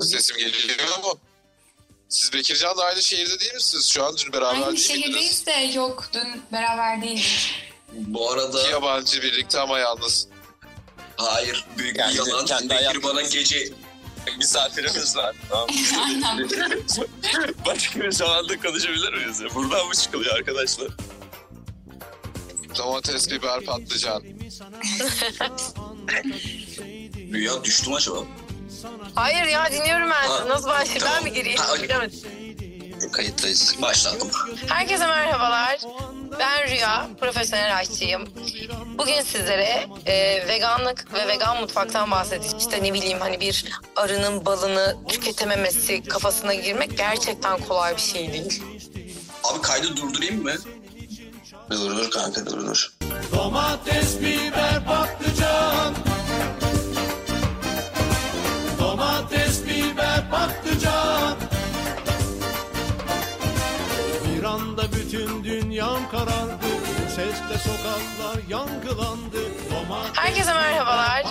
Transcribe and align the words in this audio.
Sesim 0.00 0.36
geliyor 0.36 0.98
mu? 0.98 1.18
Siz 2.08 2.32
Bekircan'la 2.32 2.82
aynı 2.84 3.02
şehirde 3.02 3.40
değil 3.40 3.54
misiniz? 3.54 3.88
Şu 3.90 4.04
an 4.04 4.16
dün 4.16 4.32
beraber 4.32 4.46
Aynı 4.48 4.56
değil 4.66 4.66
miydiniz? 4.72 4.86
şehirdeyiz 4.86 5.46
de 5.46 5.78
yok 5.78 6.08
dün 6.12 6.42
beraber 6.52 7.02
değildik. 7.02 7.54
Bu 7.92 8.30
arada 8.30 8.60
İki 8.62 8.70
yabancı 8.70 9.22
birlikte 9.22 9.60
ama 9.60 9.78
yalnız. 9.78 10.28
hayır 11.16 11.64
büyük 11.78 11.94
bir 11.94 11.98
Kendi- 12.00 12.16
yalan. 12.16 12.44
kendi 12.46 12.70
Bekir 12.70 13.02
bana 13.02 13.22
gece 13.22 13.68
Misafirimiz 14.38 15.16
var. 15.16 15.36
Tamam. 15.48 15.68
Aynen. 16.06 16.48
Başka 17.66 18.00
bir 18.00 18.12
zamanda 18.12 18.60
konuşabilir 18.60 19.12
miyiz? 19.12 19.40
ya? 19.40 19.54
Buradan 19.54 19.86
mı 19.86 19.94
çıkılıyor 19.94 20.36
arkadaşlar? 20.36 20.88
Domates, 22.78 23.30
biber, 23.30 23.60
patlıcan. 23.64 24.22
Rüya 27.32 27.64
düştü 27.64 27.90
mü 27.90 27.96
acaba? 27.96 28.18
Hayır 29.14 29.46
ya 29.46 29.72
dinliyorum 29.72 30.10
ben. 30.10 30.28
Ha, 30.28 30.48
Nasıl 30.48 30.68
başlayayım? 30.68 30.98
tamam. 31.04 31.14
Ben 31.16 31.24
mi 31.24 31.32
gireyim? 31.32 31.58
Ha. 31.58 31.82
Bilemedim. 31.82 32.20
Kayıttayız. 33.12 33.76
Başlattım. 33.82 34.30
Herkese 34.68 35.06
merhabalar. 35.06 35.80
Ben 36.38 36.68
Rüya, 36.70 37.08
profesyonel 37.20 37.76
aşçıyım. 37.78 38.28
Bugün 38.98 39.20
sizlere 39.20 39.86
e, 40.06 40.48
veganlık 40.48 41.14
ve 41.14 41.28
vegan 41.28 41.60
mutfaktan 41.60 42.10
bahsedeceğim. 42.10 42.58
İşte 42.58 42.82
ne 42.82 42.94
bileyim 42.94 43.18
hani 43.20 43.40
bir 43.40 43.64
arının 43.96 44.46
balını 44.46 44.96
tüketememesi 45.08 46.02
kafasına 46.02 46.54
girmek 46.54 46.98
gerçekten 46.98 47.60
kolay 47.60 47.96
bir 47.96 48.00
şey 48.00 48.32
değil. 48.32 48.62
Abi 49.44 49.60
kaydı 49.62 49.96
durdurayım 49.96 50.42
mı? 50.42 50.52
Dur 51.70 51.96
dur 51.96 52.10
kanka 52.10 52.46
dur 52.46 52.66
dur. 52.66 52.92
Domates, 53.36 54.20
biber, 54.20 54.84
patlıcan 54.86 55.31
dünyam 65.82 66.10
karardı 66.10 66.58
Bu 66.62 67.10
sesle 67.10 67.58
sokaklar 67.58 68.48
yankılandı 68.48 69.70
Domates, 69.70 70.16
Herkese 70.16 70.54
merhabalar. 70.54 71.26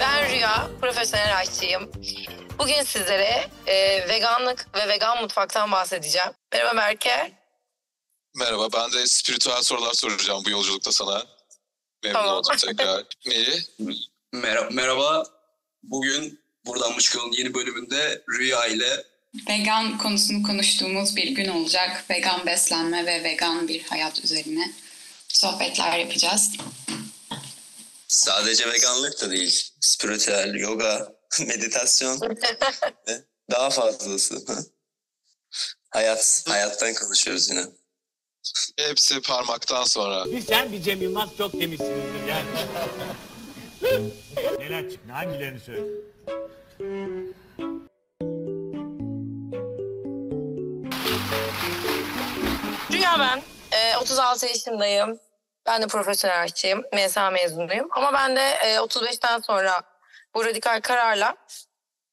Ben 0.00 0.30
Rüya, 0.30 0.68
profesyonel 0.80 1.38
aşçıyım. 1.38 1.90
Bugün 2.58 2.82
sizlere 2.82 3.50
e, 3.66 4.08
veganlık 4.08 4.66
ve 4.74 4.88
vegan 4.88 5.22
mutfaktan 5.22 5.72
bahsedeceğim. 5.72 6.30
Merhaba 6.52 6.76
Berke. 6.76 7.32
Merhaba, 8.34 8.68
ben 8.72 8.92
de 8.92 9.06
spiritüel 9.06 9.62
sorular 9.62 9.92
soracağım 9.92 10.42
bu 10.46 10.50
yolculukta 10.50 10.92
sana. 10.92 11.24
Memnun 12.04 12.20
Tamam. 12.20 12.36
oldum 12.36 12.56
tekrar. 12.56 13.04
Melih, 13.26 13.62
Mer- 14.34 14.74
merhaba. 14.74 15.24
Bugün 15.82 16.46
Buradan 16.66 16.92
mı 16.92 17.00
çıkalım 17.00 17.32
yeni 17.32 17.54
bölümünde 17.54 18.22
Rüya 18.38 18.66
ile 18.66 19.04
Vegan 19.48 19.98
konusunu 19.98 20.42
konuştuğumuz 20.42 21.16
bir 21.16 21.28
gün 21.28 21.48
olacak. 21.48 22.04
Vegan 22.10 22.46
beslenme 22.46 23.06
ve 23.06 23.24
vegan 23.24 23.68
bir 23.68 23.82
hayat 23.82 24.24
üzerine 24.24 24.72
sohbetler 25.28 25.98
yapacağız. 25.98 26.50
Sadece 28.08 28.72
veganlık 28.72 29.20
da 29.20 29.30
değil. 29.30 29.64
Spiritüel, 29.80 30.54
yoga, 30.54 31.12
meditasyon 31.40 32.20
ve 33.08 33.24
daha 33.50 33.70
fazlası. 33.70 34.44
Hayat, 35.90 36.44
hayattan 36.48 36.94
konuşuyoruz 36.94 37.50
yine. 37.50 37.64
hepsi 38.78 39.20
parmaktan 39.20 39.84
sonra. 39.84 40.24
Bir 40.24 40.40
sen 40.40 40.72
bir 40.72 40.82
Cem 40.82 41.02
Yılmaz 41.02 41.28
çok 41.38 41.52
demişsinizdir 41.52 42.28
yani. 42.28 42.46
Neler 44.58 44.90
çıktı? 44.90 45.12
Hangilerini 45.12 45.60
söyle? 45.60 45.82
Rüya 53.06 53.20
ben. 53.20 53.42
Ee, 53.78 53.96
36 53.96 54.46
yaşındayım. 54.46 55.18
Ben 55.66 55.82
de 55.82 55.86
profesyonel 55.86 56.42
aşçıyım. 56.42 56.84
MSA 56.92 57.30
mezunuyum. 57.30 57.88
Ama 57.90 58.12
ben 58.12 58.36
de 58.36 58.40
e, 58.40 58.76
35'ten 58.76 59.40
sonra 59.40 59.82
bu 60.34 60.44
radikal 60.44 60.80
kararla 60.80 61.34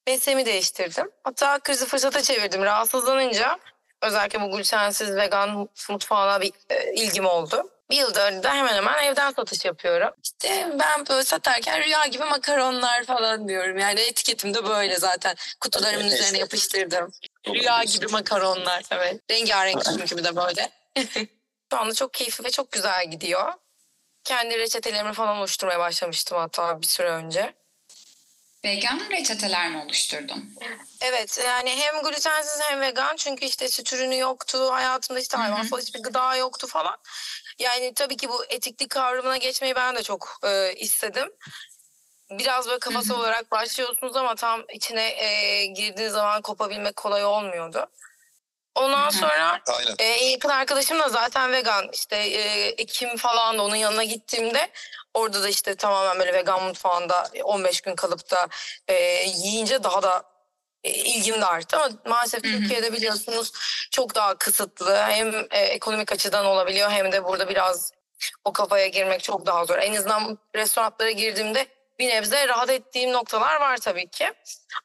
mesleğimi 0.07 0.45
değiştirdim. 0.45 1.11
Hatta 1.23 1.59
krizi 1.59 1.85
fırsata 1.85 2.21
çevirdim. 2.21 2.63
Rahatsızlanınca 2.63 3.59
özellikle 4.01 4.41
bu 4.41 4.51
glutensiz 4.51 5.15
vegan 5.15 5.69
mutfağına 5.89 6.41
bir 6.41 6.51
e, 6.69 6.93
ilgim 6.93 7.25
oldu. 7.25 7.69
Bir 7.89 7.97
yıldır 7.97 8.43
da 8.43 8.53
hemen 8.53 8.75
hemen 8.75 9.03
evden 9.03 9.31
satış 9.31 9.65
yapıyorum. 9.65 10.09
İşte 10.23 10.69
ben 10.79 11.07
böyle 11.09 11.23
satarken 11.23 11.83
rüya 11.83 12.05
gibi 12.05 12.23
makaronlar 12.23 13.03
falan 13.03 13.47
diyorum. 13.47 13.77
Yani 13.77 13.99
etiketim 13.99 14.53
de 14.53 14.65
böyle 14.65 14.97
zaten. 14.97 15.35
Kutularımın 15.59 16.05
üzerine 16.05 16.37
yapıştırdım. 16.37 17.11
Rüya 17.47 17.83
gibi 17.83 18.07
makaronlar 18.07 18.83
evet. 18.91 19.21
Rengarenk 19.31 19.85
çünkü 19.85 20.17
bir 20.17 20.23
de 20.23 20.35
böyle. 20.35 20.82
Şu 21.71 21.79
anda 21.79 21.93
çok 21.93 22.13
keyifli 22.13 22.45
ve 22.45 22.49
çok 22.49 22.71
güzel 22.71 23.11
gidiyor. 23.11 23.53
Kendi 24.23 24.59
reçetelerimi 24.59 25.13
falan 25.13 25.37
oluşturmaya 25.37 25.79
başlamıştım 25.79 26.37
hatta 26.37 26.81
bir 26.81 26.87
süre 26.87 27.09
önce. 27.09 27.53
Vegan 28.65 29.01
reçeteler 29.11 29.71
mi 29.71 29.83
oluşturdun? 29.85 30.55
Evet 31.01 31.39
yani 31.45 31.69
hem 31.69 32.03
glutensiz 32.03 32.61
hem 32.61 32.81
vegan 32.81 33.15
çünkü 33.15 33.45
işte 33.45 33.69
süt 33.69 33.93
ürünü 33.93 34.17
yoktu. 34.17 34.71
Hayatımda 34.71 35.19
işte 35.19 35.37
hayvansal 35.37 35.81
hiçbir 35.81 36.03
gıda 36.03 36.35
yoktu 36.35 36.67
falan. 36.67 36.97
Yani 37.59 37.93
tabii 37.93 38.17
ki 38.17 38.29
bu 38.29 38.45
etiklik 38.45 38.89
kavramına 38.89 39.37
geçmeyi 39.37 39.75
ben 39.75 39.95
de 39.95 40.03
çok 40.03 40.39
e, 40.43 40.73
istedim. 40.73 41.29
Biraz 42.31 42.67
böyle 42.67 42.79
kafasal 42.79 43.19
olarak 43.19 43.51
başlıyorsunuz 43.51 44.15
ama 44.15 44.35
tam 44.35 44.63
içine 44.73 45.07
e, 45.07 45.65
girdiğiniz 45.65 46.13
zaman 46.13 46.41
kopabilmek 46.41 46.95
kolay 46.95 47.25
olmuyordu. 47.25 47.87
Ondan 48.75 49.09
sonra 49.09 49.59
Aynen. 49.67 49.95
e, 49.99 50.03
en 50.03 50.29
yakın 50.29 50.49
arkadaşım 50.49 50.99
da 50.99 51.09
zaten 51.09 51.51
vegan. 51.51 51.89
İşte 51.93 52.15
e, 52.15 52.67
Ekim 52.67 53.17
falan 53.17 53.57
da 53.57 53.63
onun 53.63 53.75
yanına 53.75 54.03
gittiğimde 54.03 54.69
orada 55.13 55.43
da 55.43 55.49
işte 55.49 55.75
tamamen 55.75 56.19
böyle 56.19 56.33
vegan 56.33 56.63
mutfağında 56.63 57.29
15 57.43 57.81
gün 57.81 57.95
kalıp 57.95 58.31
da 58.31 58.47
e, 58.87 59.23
yiyince 59.27 59.83
daha 59.83 60.03
da 60.03 60.23
e, 60.83 60.89
ilgim 60.91 61.41
de 61.41 61.45
arttı. 61.45 61.77
Ama 61.77 61.89
maalesef. 62.05 62.43
Türkiye'de 62.43 62.93
biliyorsunuz 62.93 63.51
çok 63.91 64.15
daha 64.15 64.37
kısıtlı. 64.37 64.97
Hem 64.97 65.35
e, 65.51 65.59
ekonomik 65.59 66.11
açıdan 66.11 66.45
olabiliyor 66.45 66.91
hem 66.91 67.11
de 67.11 67.23
burada 67.23 67.49
biraz 67.49 67.91
o 68.45 68.53
kafaya 68.53 68.87
girmek 68.87 69.23
çok 69.23 69.45
daha 69.45 69.65
zor. 69.65 69.77
En 69.77 69.95
azından 69.95 70.37
restoranlara 70.55 71.11
girdiğimde 71.11 71.67
bir 71.99 72.09
nebze 72.09 72.47
rahat 72.47 72.69
ettiğim 72.69 73.11
noktalar 73.11 73.61
var 73.61 73.77
tabii 73.77 74.09
ki. 74.09 74.31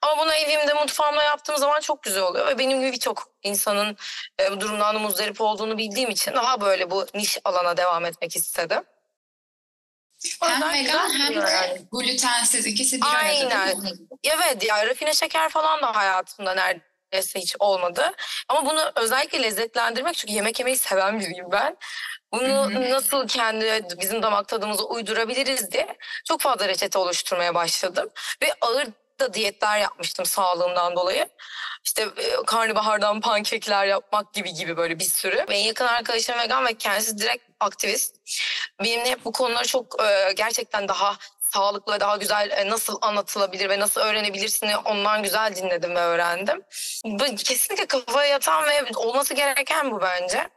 Ama 0.02 0.22
bunu 0.22 0.32
evimde 0.32 0.74
mutfağımda 0.74 1.22
yaptığım 1.22 1.56
zaman 1.56 1.80
çok 1.80 2.02
güzel 2.02 2.22
oluyor. 2.22 2.46
Ve 2.46 2.58
benim 2.58 2.80
gibi 2.80 2.92
birçok 2.92 3.32
insanın 3.42 3.96
e, 4.40 4.52
bu 4.52 4.60
durumdan 4.60 4.94
da 4.94 4.98
muzdarip 4.98 5.40
olduğunu 5.40 5.78
bildiğim 5.78 6.10
için 6.10 6.32
daha 6.32 6.60
böyle 6.60 6.90
bu 6.90 7.06
niş 7.14 7.38
alana 7.44 7.76
devam 7.76 8.04
etmek 8.04 8.36
istedim. 8.36 8.84
Hem 10.42 10.72
vegan 10.72 11.10
hem 11.18 11.34
de 11.34 11.82
glutensiz 11.92 12.66
ikisi 12.66 13.00
bir 13.00 13.06
arada 13.06 13.18
Aynen. 13.18 13.66
değil 13.68 13.76
mi? 13.76 13.90
Evet 14.24 14.64
ya 14.68 14.86
rafine 14.86 15.14
şeker 15.14 15.48
falan 15.48 15.82
da 15.82 15.96
hayatımda 15.96 16.54
neredeyse 16.54 17.40
hiç 17.40 17.56
olmadı. 17.58 18.12
Ama 18.48 18.70
bunu 18.70 18.92
özellikle 18.96 19.42
lezzetlendirmek 19.42 20.14
çünkü 20.14 20.34
yemek 20.34 20.58
yemeyi 20.58 20.76
seven 20.76 21.20
biriyim 21.20 21.52
ben. 21.52 21.76
Bunu 22.32 22.90
nasıl 22.90 23.28
kendi 23.28 23.84
bizim 24.00 24.22
damak 24.22 24.48
tadımıza 24.48 24.82
uydurabiliriz 24.82 25.72
diye 25.72 25.96
çok 26.24 26.40
fazla 26.40 26.68
reçete 26.68 26.98
oluşturmaya 26.98 27.54
başladım. 27.54 28.10
Ve 28.42 28.54
ağır 28.60 28.86
da 29.20 29.34
diyetler 29.34 29.78
yapmıştım 29.78 30.26
sağlığımdan 30.26 30.96
dolayı. 30.96 31.28
İşte 31.84 32.02
e, 32.02 32.36
karnabahardan 32.46 33.20
pankekler 33.20 33.86
yapmak 33.86 34.32
gibi 34.34 34.54
gibi 34.54 34.76
böyle 34.76 34.98
bir 34.98 35.04
sürü. 35.04 35.44
En 35.48 35.64
yakın 35.64 35.86
arkadaşım 35.86 36.38
vegan 36.38 36.66
ve 36.66 36.74
kendisi 36.74 37.18
direkt 37.18 37.44
aktivist. 37.60 38.16
Benimle 38.84 39.10
hep 39.10 39.24
bu 39.24 39.32
konuları 39.32 39.66
çok 39.66 40.02
e, 40.02 40.32
gerçekten 40.32 40.88
daha 40.88 41.16
sağlıklı 41.52 41.92
ve 41.92 42.00
daha 42.00 42.16
güzel 42.16 42.50
e, 42.50 42.70
nasıl 42.70 42.98
anlatılabilir 43.00 43.68
ve 43.68 43.80
nasıl 43.80 44.00
öğrenebilirsini 44.00 44.76
ondan 44.76 45.22
güzel 45.22 45.56
dinledim 45.56 45.94
ve 45.94 46.00
öğrendim. 46.00 46.62
Bu 47.04 47.24
kesinlikle 47.36 47.86
kafaya 47.86 48.28
yatan 48.28 48.64
ve 48.68 48.84
olması 48.96 49.34
gereken 49.34 49.90
bu 49.90 50.00
bence. 50.00 50.48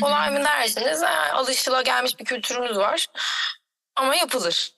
Kolay 0.00 0.30
mı 0.30 0.44
derseniz 0.44 1.02
e, 1.02 1.08
alışılagelmiş 1.08 2.18
bir 2.18 2.24
kültürümüz 2.24 2.76
var. 2.76 3.06
Ama 3.96 4.14
yapılır. 4.14 4.74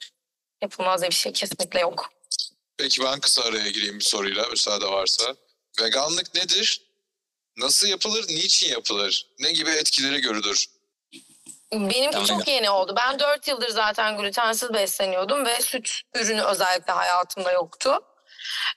Yapılmaz 0.63 1.01
diye 1.01 1.11
bir 1.11 1.15
şey 1.15 1.33
kesinlikle 1.33 1.81
yok. 1.81 2.11
Peki 2.77 3.03
ben 3.05 3.21
kısa 3.21 3.43
araya 3.43 3.71
gireyim 3.71 3.99
bir 3.99 4.05
soruyla 4.05 4.49
müsaade 4.49 4.87
varsa. 4.87 5.35
Veganlık 5.81 6.35
nedir? 6.35 6.83
Nasıl 7.57 7.87
yapılır? 7.87 8.29
Niçin 8.29 8.69
yapılır? 8.71 9.27
Ne 9.39 9.53
gibi 9.53 9.71
etkileri 9.71 10.21
görülür? 10.21 10.67
Benimki 11.73 12.11
Tamam. 12.11 12.27
çok 12.27 12.49
yeni 12.49 12.71
oldu. 12.71 12.95
Ben 12.97 13.19
4 13.19 13.49
yıldır 13.49 13.69
zaten 13.69 14.17
glutensiz 14.17 14.75
besleniyordum 14.75 15.47
ve 15.47 15.61
süt 15.61 16.01
ürünü 16.15 16.43
özellikle 16.43 16.93
hayatımda 16.93 17.53
yoktu. 17.53 18.01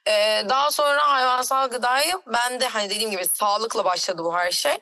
Ee, 0.07 0.45
daha 0.49 0.71
sonra 0.71 1.09
hayvansal 1.09 1.67
gıdayı 1.69 2.21
ben 2.27 2.59
de 2.59 2.67
hani 2.67 2.89
dediğim 2.89 3.11
gibi 3.11 3.25
sağlıkla 3.25 3.85
başladı 3.85 4.23
bu 4.23 4.35
her 4.35 4.51
şey. 4.51 4.77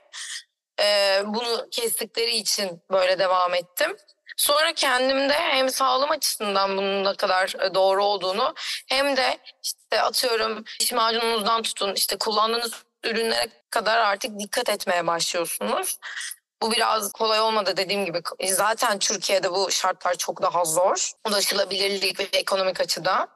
Ee, 0.82 1.22
bunu 1.26 1.68
kestikleri 1.72 2.36
için 2.36 2.82
böyle 2.92 3.20
devam 3.20 3.54
ettim. 3.54 3.98
Sonra 4.38 4.74
kendimde 4.74 5.34
hem 5.34 5.70
sağlığım 5.70 6.12
açısından 6.12 6.78
bunun 6.78 7.04
ne 7.04 7.16
kadar 7.16 7.54
e, 7.62 7.74
doğru 7.74 8.06
olduğunu 8.06 8.54
hem 8.88 9.18
de 9.18 9.38
işte 9.64 10.02
atıyorum 10.02 10.64
diş 10.80 10.92
macununuzdan 10.92 11.62
tutun 11.62 11.94
işte 11.94 12.18
kullandığınız 12.18 12.74
ürünlere 13.04 13.50
kadar 13.70 13.98
artık 13.98 14.40
dikkat 14.40 14.70
etmeye 14.70 15.08
başlıyorsunuz. 15.08 15.98
Bu 16.62 16.72
biraz 16.72 17.12
kolay 17.12 17.40
olmadı 17.40 17.78
dediğim 17.78 18.06
gibi. 18.06 18.22
Zaten 18.44 19.00
Türkiye'de 19.00 19.52
bu 19.52 19.72
şartlar 19.72 20.16
çok 20.16 20.42
daha 20.42 20.66
zor. 20.66 21.12
Ulaşılabilirlik 21.28 22.20
ve 22.20 22.24
ekonomik 22.24 22.80
açıdan. 22.82 23.28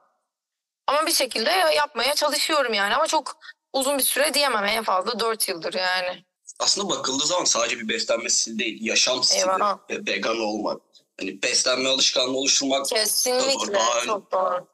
Ama 0.87 1.05
bir 1.05 1.11
şekilde 1.11 1.51
yapmaya 1.51 2.15
çalışıyorum 2.15 2.73
yani. 2.73 2.95
Ama 2.95 3.07
çok 3.07 3.37
uzun 3.73 3.97
bir 3.97 4.03
süre 4.03 4.33
diyemem. 4.33 4.65
En 4.65 4.83
fazla 4.83 5.19
4 5.19 5.49
yıldır 5.49 5.73
yani. 5.73 6.25
Aslında 6.59 6.89
bakıldığı 6.89 7.25
zaman 7.27 7.45
sadece 7.45 7.79
bir 7.79 7.87
beslenme 7.89 8.29
stili 8.29 8.59
değil, 8.59 8.77
yaşam 8.81 9.23
stili 9.23 9.39
Eyvah. 9.39 9.77
ve 9.89 10.11
vegan 10.13 10.39
olmak. 10.39 10.81
Hani 11.19 11.41
beslenme 11.41 11.89
alışkanlığı 11.89 12.37
oluşturmak 12.37 12.85
Kesinlikle. 12.89 13.73
Daha- 13.73 14.05
Çok 14.05 14.31
doğru. 14.31 14.67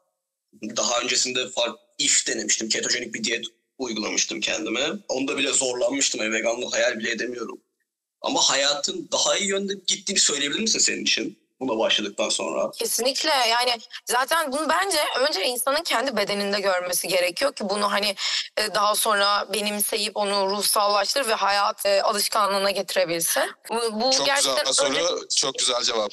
Daha 0.76 1.00
öncesinde 1.00 1.48
fark, 1.48 1.78
if 1.98 2.26
denemiştim. 2.26 2.68
Ketojenik 2.68 3.14
bir 3.14 3.24
diyet 3.24 3.44
uygulamıştım 3.78 4.40
kendime. 4.40 4.92
Onda 5.08 5.36
bile 5.36 5.52
zorlanmıştım. 5.52 6.20
Yani 6.22 6.32
veganlığı 6.32 6.66
hayal 6.70 6.98
bile 6.98 7.10
edemiyorum. 7.10 7.60
Ama 8.20 8.40
hayatın 8.40 9.08
daha 9.12 9.36
iyi 9.36 9.48
yönde 9.48 9.72
gittiğini 9.86 10.18
söyleyebilir 10.18 10.60
misin 10.60 10.78
senin 10.78 11.02
için? 11.02 11.38
Buna 11.60 11.78
başladıktan 11.78 12.28
sonra. 12.28 12.70
Kesinlikle 12.70 13.30
yani 13.30 13.72
zaten 14.04 14.52
bunu 14.52 14.68
bence 14.68 14.98
önce 15.20 15.44
insanın 15.44 15.82
kendi 15.82 16.16
bedeninde 16.16 16.60
görmesi 16.60 17.08
gerekiyor 17.08 17.52
ki 17.54 17.68
bunu 17.68 17.92
hani 17.92 18.14
e, 18.56 18.74
daha 18.74 18.94
sonra 18.94 19.46
benimseyip 19.52 20.16
onu 20.16 20.50
ruhsallaştır 20.50 21.28
ve 21.28 21.34
hayat 21.34 21.86
e, 21.86 22.02
alışkanlığına 22.02 22.70
getirebilsin. 22.70 23.42
Bu, 23.70 24.00
bu 24.00 24.12
Çok 24.12 24.26
gerçekten 24.26 24.64
güzel 24.64 24.72
soru, 24.72 24.88
önce- 24.88 25.28
çok 25.36 25.58
güzel 25.58 25.82
cevap. 25.82 26.10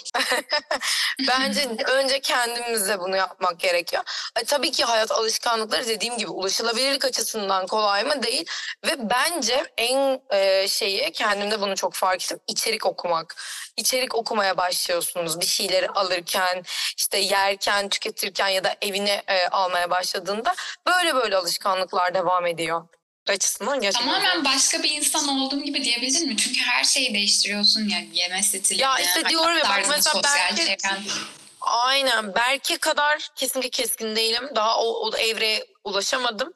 Bence 1.28 1.69
önce 1.88 2.19
kendimizde 2.19 3.00
bunu 3.00 3.16
yapmak 3.18 3.60
gerekiyor. 3.60 4.04
E, 4.42 4.44
tabii 4.44 4.72
ki 4.72 4.84
hayat 4.84 5.12
alışkanlıkları 5.12 5.88
dediğim 5.88 6.18
gibi 6.18 6.30
ulaşılabilirlik 6.31 7.06
açısından 7.06 7.68
kolay 7.68 8.04
mı 8.04 8.24
değil. 8.24 8.45
Ve 8.86 9.10
bence 9.10 9.63
en 9.78 10.22
e, 10.30 10.68
şeyi 10.68 11.12
kendimde 11.12 11.62
bunu 11.62 11.75
çok 11.75 11.94
fark 11.94 12.24
ettim. 12.24 12.40
içerik 12.48 12.86
okumak. 12.86 13.36
İçerik 13.78 14.16
okumaya 14.16 14.57
başlıyorsunuz. 14.57 15.32
Bir 15.41 15.45
şeyleri 15.45 15.89
alırken, 15.89 16.63
işte 16.97 17.18
yerken, 17.18 17.89
tüketirken 17.89 18.47
ya 18.47 18.63
da 18.63 18.75
evine 18.81 19.24
e, 19.27 19.47
almaya 19.47 19.89
başladığında 19.89 20.56
böyle 20.88 21.15
böyle 21.15 21.35
alışkanlıklar 21.38 22.13
devam 22.13 22.45
ediyor. 22.45 22.88
Açısından 23.27 23.81
gerçekten. 23.81 24.09
Tamamen 24.09 24.45
başka 24.45 24.83
bir 24.83 24.91
insan 24.91 25.27
olduğum 25.27 25.63
gibi 25.63 25.83
diyebildin 25.83 26.27
mi? 26.27 26.38
Çünkü 26.38 26.62
her 26.62 26.83
şeyi 26.83 27.13
değiştiriyorsun 27.13 27.89
ya. 27.89 28.00
Yeme 28.13 28.44
stilini, 28.44 28.81
Ya 28.81 29.00
işte 29.00 29.30
diyorum 29.30 29.57
ya, 29.57 29.63
bak 29.63 29.85
mesela 29.89 30.21
belki-. 30.24 30.77
Aynen. 31.62 32.35
Berke 32.35 32.77
kadar 32.77 33.30
kesinlikle 33.35 33.69
keskin 33.69 34.15
değilim. 34.15 34.50
Daha 34.56 34.80
o, 34.80 35.07
o 35.07 35.18
evreye 35.18 35.65
ulaşamadım. 35.83 36.53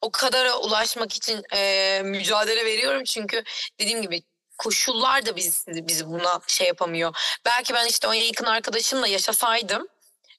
O 0.00 0.10
kadara 0.10 0.56
ulaşmak 0.58 1.12
için 1.16 1.42
e, 1.52 2.00
mücadele 2.04 2.64
veriyorum. 2.64 3.04
Çünkü 3.04 3.44
dediğim 3.80 4.02
gibi 4.02 4.22
koşullar 4.58 5.26
da 5.26 5.36
biz, 5.36 5.64
bizi 5.68 6.06
buna 6.06 6.40
şey 6.46 6.66
yapamıyor. 6.66 7.16
Belki 7.44 7.74
ben 7.74 7.86
işte 7.86 8.08
o 8.08 8.12
yakın 8.12 8.46
arkadaşımla 8.46 9.06
yaşasaydım 9.06 9.88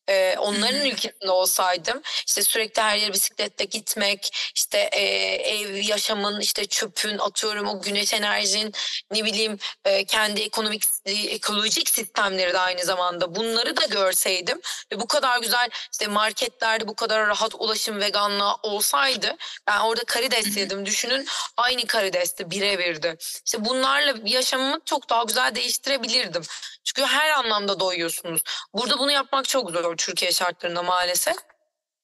e, 0.09 0.35
onların 0.38 0.85
ülkesinde 0.85 1.31
olsaydım 1.31 2.01
işte 2.27 2.44
sürekli 2.44 2.81
her 2.81 2.97
yere 2.97 3.13
bisikletle 3.13 3.65
gitmek 3.65 4.51
işte 4.56 4.77
e, 4.77 5.01
ev 5.35 5.75
yaşamın 5.75 6.39
işte 6.39 6.65
çöpün 6.65 7.17
atıyorum 7.17 7.67
o 7.67 7.81
güneş 7.81 8.13
enerjin 8.13 8.73
ne 9.12 9.25
bileyim 9.25 9.59
e, 9.85 10.06
kendi 10.06 10.41
ekonomik 10.41 10.83
ekolojik 11.06 11.90
sistemleri 11.90 12.54
de 12.54 12.60
aynı 12.60 12.84
zamanda 12.86 13.36
bunları 13.36 13.78
da 13.78 13.86
görseydim 13.86 14.62
ve 14.92 15.00
bu 15.00 15.07
kadar 15.07 15.40
güzel 15.42 15.69
işte 15.92 16.07
marketlerde 16.07 16.88
bu 16.88 16.96
kadar 16.96 17.28
rahat 17.28 17.56
ulaşım 17.56 18.00
veganlığa 18.00 18.57
olsaydı 18.63 19.36
ben 19.68 19.80
orada 19.80 20.04
karides 20.04 20.57
yedim 20.57 20.86
düşünün 20.86 21.28
aynı 21.57 21.88
karidesti 21.88 22.52
birebirdi. 22.52 23.18
İşte 23.46 23.66
bunlarla 23.66 24.13
yaşamımı 24.25 24.80
çok 24.86 25.10
daha 25.10 25.24
güzel 25.24 25.56
değiştirebilirdim. 25.56 26.44
Çünkü 26.84 27.02
her 27.08 27.30
anlamda 27.30 27.80
doyuyorsunuz. 27.80 28.42
Burada 28.74 29.00
bunu 29.00 29.12
yapmak 29.12 29.48
çok 29.48 29.72
zor 29.72 29.98
Türkiye 29.98 30.31
şartlarında 30.31 30.84
maalesef. 30.84 31.36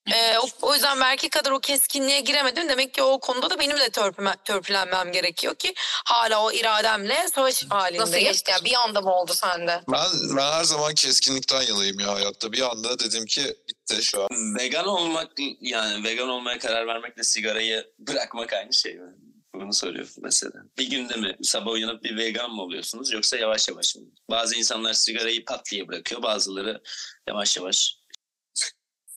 Ee, 0.08 0.38
o, 0.38 0.48
o 0.62 0.74
yüzden 0.74 1.00
belki 1.00 1.30
kadar 1.30 1.52
o 1.52 1.60
keskinliğe 1.60 2.22
giremedim. 2.22 2.70
Demek 2.70 2.94
ki 2.94 3.04
o 3.04 3.20
konuda 3.20 3.50
da 3.50 3.60
benim 3.60 3.80
de 3.80 3.90
törpüme, 3.90 4.36
törpülenmem 4.46 5.12
gerekiyor 5.12 5.56
ki 5.56 5.74
hala 6.06 6.44
o 6.44 6.52
irademle 6.52 7.28
savaş 7.36 7.66
halindeyim. 7.70 8.02
Nasıl 8.02 8.18
geçti 8.18 8.52
ya? 8.52 8.58
Bir 8.66 8.74
anda 8.74 9.02
mı 9.02 9.16
oldu 9.16 9.34
sende? 9.34 9.82
Ben, 9.92 10.38
ben 10.38 10.52
her 10.52 10.64
zaman 10.64 10.94
keskinlikten 10.96 11.62
yanayım 11.62 12.00
ya 12.00 12.14
hayatta. 12.16 12.52
Bir 12.52 12.62
anda 12.62 13.00
dedim 13.00 13.26
ki 13.26 13.56
bitti 13.70 14.04
şu 14.04 14.24
an. 14.24 14.30
Vegan 14.60 14.88
olmak 14.88 15.32
yani 15.62 16.04
vegan 16.04 16.30
olmaya 16.30 16.60
karar 16.60 16.88
vermekle 16.88 17.24
sigarayı 17.24 17.94
bırakmak 18.00 18.54
aynı 18.54 18.74
şey 18.74 18.94
mi? 18.96 19.12
Bunu 19.56 19.74
soruyor 19.74 20.08
mesela. 20.22 20.54
Bir 20.78 20.90
günde 20.90 21.16
mi 21.16 21.36
sabah 21.44 21.72
uyanıp 21.72 22.04
bir 22.04 22.18
vegan 22.18 22.52
mı 22.52 22.62
oluyorsunuz 22.62 23.12
yoksa 23.12 23.38
yavaş 23.38 23.70
yavaş 23.70 23.96
mı? 23.96 24.02
Bazı 24.30 24.56
insanlar 24.56 24.94
sigarayı 24.94 25.46
pat 25.46 25.72
diye 25.72 25.88
bırakıyor 25.88 26.22
bazıları 26.24 26.82
yavaş 27.28 27.58
yavaş. 27.58 28.01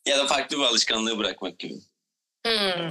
Ya 0.07 0.19
da 0.19 0.27
farklı 0.27 0.59
bir 0.59 0.63
alışkanlığı 0.63 1.19
bırakmak 1.19 1.59
gibi. 1.59 1.75
Hmm. 2.47 2.91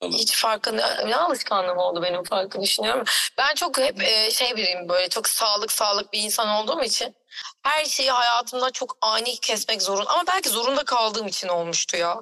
Olur. 0.00 0.18
Hiç 0.18 0.36
farkında 0.36 1.04
ne 1.04 1.16
alışkanlığım 1.16 1.78
oldu 1.78 2.02
benim 2.02 2.24
farkı 2.24 2.62
düşünüyorum. 2.62 3.04
Ben 3.38 3.54
çok 3.54 3.78
hep 3.78 4.02
e, 4.02 4.30
şey 4.30 4.56
biriyim 4.56 4.88
böyle 4.88 5.08
çok 5.08 5.28
sağlık 5.28 5.72
sağlık 5.72 6.12
bir 6.12 6.22
insan 6.22 6.48
olduğum 6.48 6.82
için 6.82 7.14
her 7.62 7.84
şeyi 7.84 8.10
hayatımda 8.10 8.70
çok 8.70 8.98
ani 9.00 9.36
kesmek 9.40 9.82
zorunda 9.82 10.10
ama 10.10 10.26
belki 10.26 10.48
zorunda 10.48 10.84
kaldığım 10.84 11.26
için 11.26 11.48
olmuştu 11.48 11.96
ya. 11.96 12.20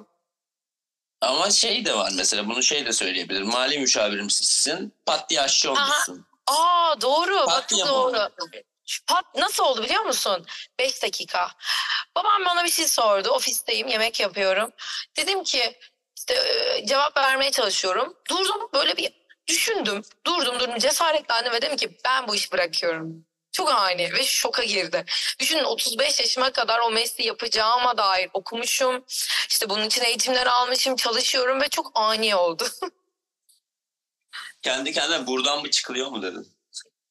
Ama 1.21 1.51
şey 1.51 1.85
de 1.85 1.97
var 1.97 2.11
mesela 2.15 2.49
bunu 2.49 2.63
şey 2.63 2.85
de 2.85 2.93
söyleyebilir. 2.93 3.41
Mali 3.41 3.79
müşavirimsizsin 3.79 4.93
pat 5.05 5.29
diye 5.29 5.41
aşçı 5.41 5.71
Aha. 5.71 5.83
olmuşsun. 5.83 6.25
Aa 6.47 7.01
doğru. 7.01 7.45
Pat 7.45 7.71
mi 7.71 7.79
doğru. 7.87 8.29
Pat 9.07 9.25
nasıl 9.35 9.63
oldu 9.63 9.83
biliyor 9.83 10.03
musun? 10.03 10.45
5 10.79 11.03
dakika. 11.03 11.51
Babam 12.17 12.45
bana 12.45 12.63
bir 12.63 12.69
şey 12.69 12.87
sordu. 12.87 13.29
Ofisteyim, 13.29 13.87
yemek 13.87 14.19
yapıyorum. 14.19 14.71
Dedim 15.17 15.43
ki 15.43 15.79
işte 16.17 16.33
e, 16.33 16.85
cevap 16.85 17.17
vermeye 17.17 17.51
çalışıyorum. 17.51 18.13
Durdum 18.29 18.69
böyle 18.73 18.97
bir 18.97 19.13
düşündüm. 19.47 20.01
Durdum 20.25 20.59
durdum 20.59 20.77
cesaretlendim 20.77 21.53
ve 21.53 21.61
dedim 21.61 21.77
ki 21.77 21.97
ben 22.05 22.27
bu 22.27 22.35
işi 22.35 22.51
bırakıyorum. 22.51 23.25
Çok 23.51 23.71
ani 23.71 24.13
ve 24.13 24.23
şoka 24.23 24.63
girdi. 24.63 25.05
Düşünün 25.39 25.63
35 25.63 26.19
yaşıma 26.19 26.51
kadar 26.51 26.79
o 26.79 26.91
mesleği 26.91 27.27
yapacağıma 27.27 27.97
dair 27.97 28.29
okumuşum. 28.33 29.05
İşte 29.49 29.69
bunun 29.69 29.85
için 29.85 30.03
eğitimler 30.03 30.45
almışım, 30.45 30.95
çalışıyorum 30.95 31.61
ve 31.61 31.69
çok 31.69 31.91
ani 31.95 32.35
oldu. 32.35 32.67
Kendi 34.61 34.91
kendine 34.91 35.27
buradan 35.27 35.61
mı 35.61 35.71
çıkılıyor 35.71 36.07
mu 36.07 36.21
dedin? 36.21 36.56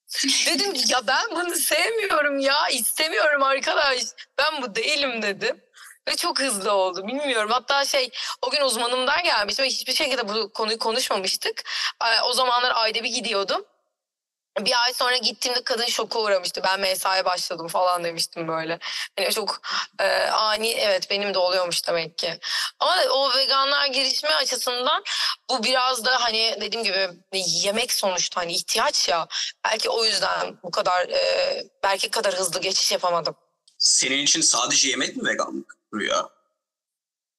Dedim 0.46 0.72
ya 0.88 1.06
ben 1.06 1.24
bunu 1.30 1.54
sevmiyorum 1.54 2.38
ya 2.38 2.68
istemiyorum 2.68 3.42
arkadaş. 3.42 4.02
Ben 4.38 4.62
bu 4.62 4.74
değilim 4.74 5.22
dedim. 5.22 5.62
Ve 6.08 6.16
çok 6.16 6.40
hızlı 6.40 6.72
oldu 6.72 7.06
bilmiyorum. 7.06 7.50
Hatta 7.50 7.84
şey 7.84 8.10
o 8.42 8.50
gün 8.50 8.60
uzmanımdan 8.60 9.22
gelmiştim 9.24 9.64
ve 9.64 9.68
hiçbir 9.68 9.92
şekilde 9.94 10.28
bu 10.28 10.52
konuyu 10.52 10.78
konuşmamıştık. 10.78 11.62
O 12.24 12.32
zamanlar 12.32 12.72
ayda 12.74 13.04
bir 13.04 13.08
gidiyordum. 13.08 13.64
Bir 14.60 14.84
ay 14.84 14.94
sonra 14.94 15.16
gittiğimde 15.16 15.64
kadın 15.64 15.86
şoka 15.86 16.18
uğramıştı. 16.18 16.60
Ben 16.64 16.80
mesaiye 16.80 17.24
başladım 17.24 17.68
falan 17.68 18.04
demiştim 18.04 18.48
böyle. 18.48 18.78
Yani 19.18 19.32
çok 19.32 19.60
e, 20.00 20.04
ani 20.26 20.68
evet 20.68 21.10
benim 21.10 21.34
de 21.34 21.38
oluyormuş 21.38 21.86
demek 21.88 22.18
ki. 22.18 22.38
Ama 22.80 22.96
o 23.10 23.34
veganlar 23.36 23.86
girişimi 23.86 24.32
açısından 24.32 25.04
bu 25.50 25.62
biraz 25.62 26.04
da 26.04 26.22
hani 26.22 26.56
dediğim 26.60 26.84
gibi 26.84 27.08
yemek 27.32 27.92
sonuçta 27.92 28.40
hani 28.40 28.52
ihtiyaç 28.52 29.08
ya. 29.08 29.28
Belki 29.64 29.90
o 29.90 30.04
yüzden 30.04 30.58
bu 30.62 30.70
kadar 30.70 31.08
e, 31.08 31.62
belki 31.82 32.10
kadar 32.10 32.34
hızlı 32.34 32.60
geçiş 32.60 32.92
yapamadım. 32.92 33.36
Senin 33.78 34.18
için 34.18 34.40
sadece 34.40 34.88
yemek 34.88 35.16
mi 35.16 35.28
veganlık 35.28 35.76
Rüya? 35.94 36.28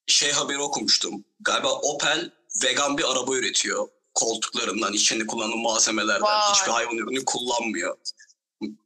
Şey 0.06 0.32
haberi 0.32 0.58
okumuştum. 0.58 1.24
Galiba 1.40 1.72
Opel 1.72 2.30
vegan 2.64 2.98
bir 2.98 3.12
araba 3.12 3.34
üretiyor. 3.34 3.88
Koltuklarından, 4.18 4.92
içinde 4.92 5.26
kullanılan 5.26 5.58
malzemelerden 5.58 6.22
Vay. 6.22 6.52
hiçbir 6.54 6.70
hayvan 6.70 6.96
ürünü 6.96 7.24
kullanmıyor. 7.24 7.96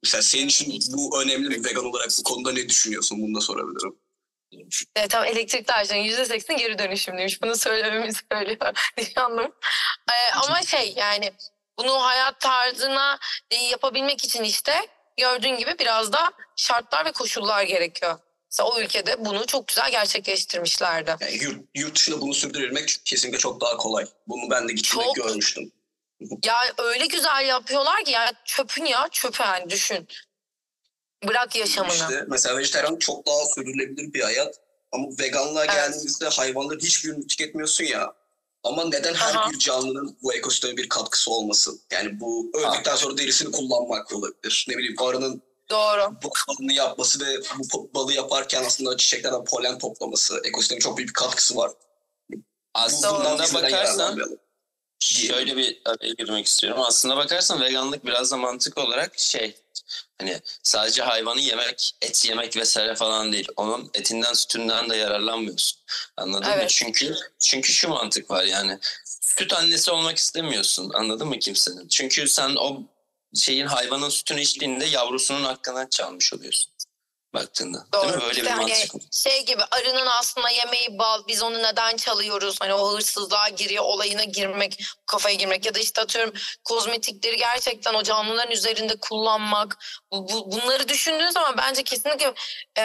Mesela 0.02 0.22
senin 0.22 0.48
için 0.48 0.82
bu 0.92 1.22
önemli 1.22 1.48
mi? 1.48 1.64
Vegan 1.64 1.84
olarak 1.84 2.08
bu 2.18 2.22
konuda 2.22 2.52
ne 2.52 2.68
düşünüyorsun? 2.68 3.22
Bunu 3.22 3.34
da 3.34 3.40
sorabilirim. 3.40 3.96
Evet, 4.96 5.10
tam 5.10 5.24
elektrikli 5.24 5.72
araçların 5.72 6.02
yüzde 6.02 6.24
seksen 6.24 6.56
geri 6.56 6.78
dönüşümlüymüş. 6.78 7.42
Bunu 7.42 7.56
söylememi 7.56 8.12
söylüyor 8.12 8.74
Nişanlım. 8.98 9.52
Ee, 10.10 10.34
ama 10.34 10.62
şey 10.62 10.94
yani 10.96 11.32
bunu 11.78 12.02
hayat 12.04 12.40
tarzına 12.40 13.18
e, 13.50 13.56
yapabilmek 13.56 14.24
için 14.24 14.42
işte 14.44 14.74
gördüğün 15.16 15.56
gibi 15.56 15.76
biraz 15.78 16.12
da 16.12 16.32
şartlar 16.56 17.04
ve 17.04 17.12
koşullar 17.12 17.62
gerekiyor. 17.62 18.18
Mesela 18.52 18.68
o 18.68 18.80
ülkede 18.80 19.24
bunu 19.24 19.46
çok 19.46 19.68
güzel 19.68 19.90
gerçekleştirmişlerdi. 19.90 21.16
Yani 21.20 21.44
yurt, 21.44 21.60
yurt 21.74 21.96
dışında 21.96 22.20
bunu 22.20 22.34
sürdürebilmek 22.34 22.96
kesinlikle 23.04 23.38
çok 23.38 23.60
daha 23.60 23.76
kolay. 23.76 24.06
Bunu 24.26 24.50
ben 24.50 24.68
de 24.68 24.72
gittiğimde 24.72 25.06
Çok. 25.06 25.16
görmüştüm. 25.16 25.72
Ya 26.44 26.54
öyle 26.78 27.06
güzel 27.06 27.46
yapıyorlar 27.46 28.04
ki 28.04 28.10
ya 28.10 28.32
çöpün 28.44 28.84
ya 28.84 29.08
çöpü 29.12 29.42
yani 29.42 29.70
düşün. 29.70 30.08
Bırak 31.28 31.56
yaşamını. 31.56 31.92
İşte 31.92 32.24
mesela 32.28 32.58
vejetaryen 32.58 32.96
çok 32.96 33.26
daha 33.26 33.44
sürdürülebilir 33.54 34.12
bir 34.12 34.20
hayat. 34.20 34.54
Ama 34.92 35.08
veganlığa 35.20 35.64
Evet. 35.64 35.74
geldiğimizde 35.74 36.28
hayvanların 36.28 36.80
hiçbirini 36.80 37.26
tüketmiyorsun 37.26 37.84
ya. 37.84 38.12
Ama 38.62 38.84
neden 38.84 39.14
her 39.14 39.34
Aha. 39.34 39.50
bir 39.50 39.58
canlının 39.58 40.18
bu 40.22 40.34
ekosisteme 40.34 40.76
bir 40.76 40.88
katkısı 40.88 41.30
olmasın? 41.30 41.80
Yani 41.92 42.20
bu 42.20 42.50
öldükten 42.54 42.96
sonra 42.96 43.18
derisini 43.18 43.52
kullanmak 43.52 44.12
olabilir. 44.12 44.66
Ne 44.68 44.78
bileyim 44.78 44.96
arının 44.98 45.42
Doğru. 45.72 46.16
bu 46.22 46.30
balını 46.48 46.72
yapması 46.72 47.26
ve 47.26 47.40
bu 47.72 47.90
balı 47.94 48.12
yaparken 48.12 48.64
aslında 48.64 48.96
çiçeklerden 48.96 49.44
polen 49.44 49.78
toplaması 49.78 50.40
ekosisteme 50.44 50.80
çok 50.80 50.96
büyük 50.96 51.08
bir 51.08 51.14
katkısı 51.14 51.56
var. 51.56 51.70
Aslında 52.74 53.42
bizden 53.42 53.62
bakarsan 53.62 54.38
şöyle 54.98 55.56
bir 55.56 55.82
araya 55.84 56.12
girmek 56.12 56.46
istiyorum. 56.46 56.82
Aslında 56.86 57.16
bakarsan 57.16 57.60
veganlık 57.60 58.06
biraz 58.06 58.32
da 58.32 58.36
mantık 58.36 58.78
olarak 58.78 59.18
şey 59.18 59.56
hani 60.18 60.40
sadece 60.62 61.02
hayvanı 61.02 61.40
yemek, 61.40 61.92
et 62.02 62.24
yemek 62.24 62.56
vesaire 62.56 62.94
falan 62.94 63.32
değil. 63.32 63.48
Onun 63.56 63.90
etinden 63.94 64.32
sütünden 64.32 64.90
de 64.90 64.96
yararlanmıyorsun. 64.96 65.80
Anladın 66.16 66.48
mı? 66.48 66.54
Evet. 66.56 66.70
Çünkü 66.70 67.14
çünkü 67.38 67.72
şu 67.72 67.88
mantık 67.88 68.30
var 68.30 68.44
yani 68.44 68.78
süt 69.20 69.52
annesi 69.52 69.90
olmak 69.90 70.18
istemiyorsun. 70.18 70.90
Anladın 70.94 71.28
mı 71.28 71.38
kimsenin? 71.38 71.88
Çünkü 71.88 72.28
sen 72.28 72.56
o 72.56 72.82
şeyin 73.36 73.66
hayvanın 73.66 74.08
sütünü 74.08 74.40
içtiğinde 74.40 74.84
yavrusunun 74.84 75.44
hakkından 75.44 75.86
çalmış 75.86 76.32
oluyorsun. 76.32 76.72
Baktığında. 77.34 77.78
Değil 77.92 78.04
mi? 78.04 78.12
Doğru. 78.20 78.30
İşte 78.30 78.42
bir 78.42 78.46
hani 78.50 78.60
mantık. 78.72 79.02
şey 79.12 79.44
gibi 79.46 79.62
arının 79.70 80.06
aslında 80.06 80.50
yemeği 80.50 80.98
bal 80.98 81.22
biz 81.28 81.42
onu 81.42 81.62
neden 81.62 81.96
çalıyoruz 81.96 82.56
hani 82.60 82.74
o 82.74 82.92
hırsızlığa 82.94 83.48
giriyor 83.48 83.84
olayına 83.84 84.24
girmek 84.24 84.84
kafaya 85.06 85.34
girmek 85.34 85.66
ya 85.66 85.74
da 85.74 85.78
işte 85.78 86.00
atıyorum 86.00 86.34
kozmetikleri 86.64 87.36
gerçekten 87.36 87.94
o 87.94 88.02
canlıların 88.02 88.50
üzerinde 88.52 88.96
kullanmak 88.96 89.78
bu, 90.12 90.28
bu- 90.28 90.52
bunları 90.52 90.88
düşündüğün 90.88 91.30
zaman 91.30 91.56
bence 91.58 91.82
kesinlikle 91.82 92.34
e, 92.78 92.82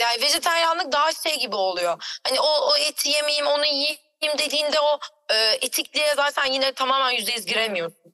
yani 0.00 0.22
vejetaryenlik 0.22 0.92
daha 0.92 1.12
şey 1.12 1.38
gibi 1.38 1.56
oluyor 1.56 2.18
hani 2.26 2.40
o, 2.40 2.70
o 2.70 2.76
eti 2.76 3.08
yemeyeyim 3.08 3.46
onu 3.46 3.66
yiyeyim 3.66 3.98
dediğinde 4.38 4.80
o 4.80 4.98
e, 5.34 5.58
etikliğe 5.60 6.12
zaten 6.16 6.52
yine 6.52 6.72
tamamen 6.72 7.10
yüzde 7.10 7.32
yüz 7.32 7.46
giremiyorsun. 7.46 8.11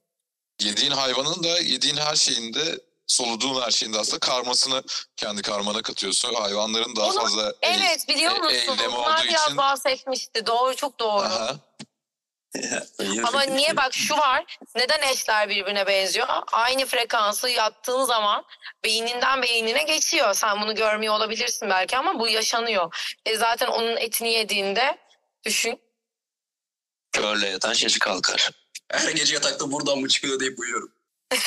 Yediğin 0.61 0.91
hayvanın 0.91 1.43
da 1.43 1.59
yediğin 1.59 1.97
her 1.97 2.15
şeyinde 2.15 2.79
soluduğun 3.07 3.61
her 3.61 3.71
şeyinde 3.71 3.99
aslında 3.99 4.19
karmasını 4.19 4.83
kendi 5.17 5.41
karmana 5.41 5.81
katıyorsun. 5.81 6.33
Hayvanların 6.33 6.95
daha 6.95 7.07
Onu- 7.07 7.19
fazla 7.19 7.53
Evet 7.61 8.05
biliyor 8.07 8.31
e- 8.35 8.39
musun? 8.39 8.55
eylemi 8.55 8.93
Bunlar 8.93 9.17
olduğu 9.19 9.27
biraz 9.29 9.43
için- 9.45 9.57
bahsetmişti. 9.57 10.45
Doğru 10.47 10.75
çok 10.75 10.99
doğru. 10.99 11.25
Aha. 11.25 11.55
Ama 13.27 13.41
niye 13.41 13.77
bak 13.77 13.93
şu 13.93 14.17
var. 14.17 14.57
Neden 14.75 15.01
eşler 15.01 15.49
birbirine 15.49 15.87
benziyor? 15.87 16.27
Aynı 16.51 16.85
frekansı 16.85 17.49
yattığın 17.49 18.03
zaman 18.03 18.45
beyninden 18.83 19.41
beynine 19.41 19.83
geçiyor. 19.83 20.33
Sen 20.33 20.61
bunu 20.61 20.75
görmüyor 20.75 21.13
olabilirsin 21.13 21.69
belki 21.69 21.97
ama 21.97 22.19
bu 22.19 22.27
yaşanıyor. 22.27 23.11
E 23.25 23.37
zaten 23.37 23.67
onun 23.67 23.97
etini 23.97 24.29
yediğinde 24.33 24.97
düşün. 25.45 25.81
Körle 27.11 27.47
yatan 27.47 27.73
şaşı 27.73 27.99
kalkar. 27.99 28.49
Her 28.91 29.11
gece 29.11 29.33
yatakta 29.33 29.71
buradan 29.71 29.99
mı 29.99 30.07
çıkıyor 30.07 30.39
deyip 30.39 30.59
uyuyorum. 30.59 30.91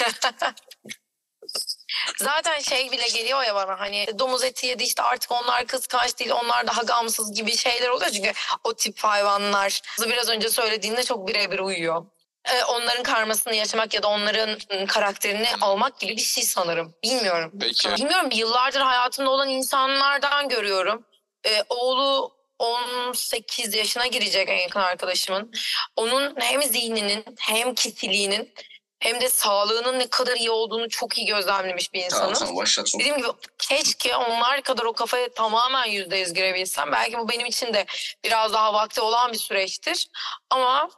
Zaten 2.19 2.61
şey 2.61 2.93
bile 2.93 3.09
geliyor 3.09 3.43
ya 3.43 3.55
bana 3.55 3.81
hani 3.81 4.07
domuz 4.19 4.45
eti 4.45 4.67
yedi 4.67 4.83
işte 4.83 5.03
artık 5.03 5.31
onlar 5.33 5.67
kıskanç 5.67 6.19
değil 6.19 6.31
onlar 6.31 6.67
daha 6.67 6.83
gamsız 6.83 7.35
gibi 7.35 7.57
şeyler 7.57 7.89
oluyor. 7.89 8.11
Çünkü 8.11 8.33
o 8.65 8.75
tip 8.75 8.99
hayvanlar 8.99 9.81
biraz 10.01 10.29
önce 10.29 10.49
söylediğinde 10.49 11.03
çok 11.03 11.29
birebir 11.29 11.59
uyuyor. 11.59 12.07
Ee, 12.45 12.65
onların 12.65 13.03
karmasını 13.03 13.55
yaşamak 13.55 13.95
ya 13.95 14.03
da 14.03 14.09
onların 14.09 14.59
karakterini 14.87 15.49
almak 15.61 16.01
gibi 16.01 16.17
bir 16.17 16.23
şey 16.23 16.45
sanırım. 16.45 16.95
Bilmiyorum. 17.05 17.53
Peki. 17.61 17.89
Bilmiyorum 17.97 18.29
yıllardır 18.33 18.81
hayatımda 18.81 19.31
olan 19.31 19.49
insanlardan 19.49 20.49
görüyorum. 20.49 21.05
Ee, 21.47 21.63
oğlu 21.69 22.33
18 22.59 23.75
yaşına 23.75 24.07
girecek 24.07 24.49
en 24.49 24.59
yakın 24.59 24.81
arkadaşımın. 24.81 25.53
Onun 25.97 26.35
hem 26.41 26.63
zihninin 26.63 27.25
hem 27.39 27.75
kişiliğinin 27.75 28.55
hem 28.99 29.21
de 29.21 29.29
sağlığının 29.29 29.99
ne 29.99 30.07
kadar 30.07 30.37
iyi 30.37 30.51
olduğunu 30.51 30.89
çok 30.89 31.19
iyi 31.19 31.27
gözlemlemiş 31.27 31.93
bir 31.93 32.05
insanım. 32.05 32.35
tamam 32.35 32.57
başlat. 32.57 32.87
Dediğim 32.99 33.17
gibi 33.17 33.29
keşke 33.59 34.17
onlar 34.17 34.63
kadar 34.63 34.85
o 34.85 34.93
kafaya 34.93 35.33
tamamen 35.33 35.87
yüzde 35.87 36.17
yüz 36.17 36.33
girebilsem. 36.33 36.93
Belki 36.93 37.19
bu 37.19 37.29
benim 37.29 37.47
için 37.47 37.75
de 37.75 37.87
biraz 38.25 38.53
daha 38.53 38.75
vakti 38.75 39.01
olan 39.01 39.33
bir 39.33 39.39
süreçtir. 39.39 40.09
Ama 40.51 40.91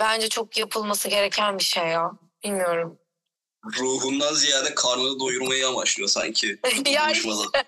bence 0.00 0.28
çok 0.28 0.56
yapılması 0.58 1.08
gereken 1.08 1.58
bir 1.58 1.64
şey 1.64 1.86
ya. 1.86 2.10
Bilmiyorum. 2.44 2.98
Ruhundan 3.78 4.34
ziyade 4.34 4.74
karnını 4.74 5.20
doyurmayı 5.20 5.68
amaçlıyor 5.68 6.08
sanki. 6.08 6.58
Ya 6.86 7.04
konuşmada. 7.04 7.64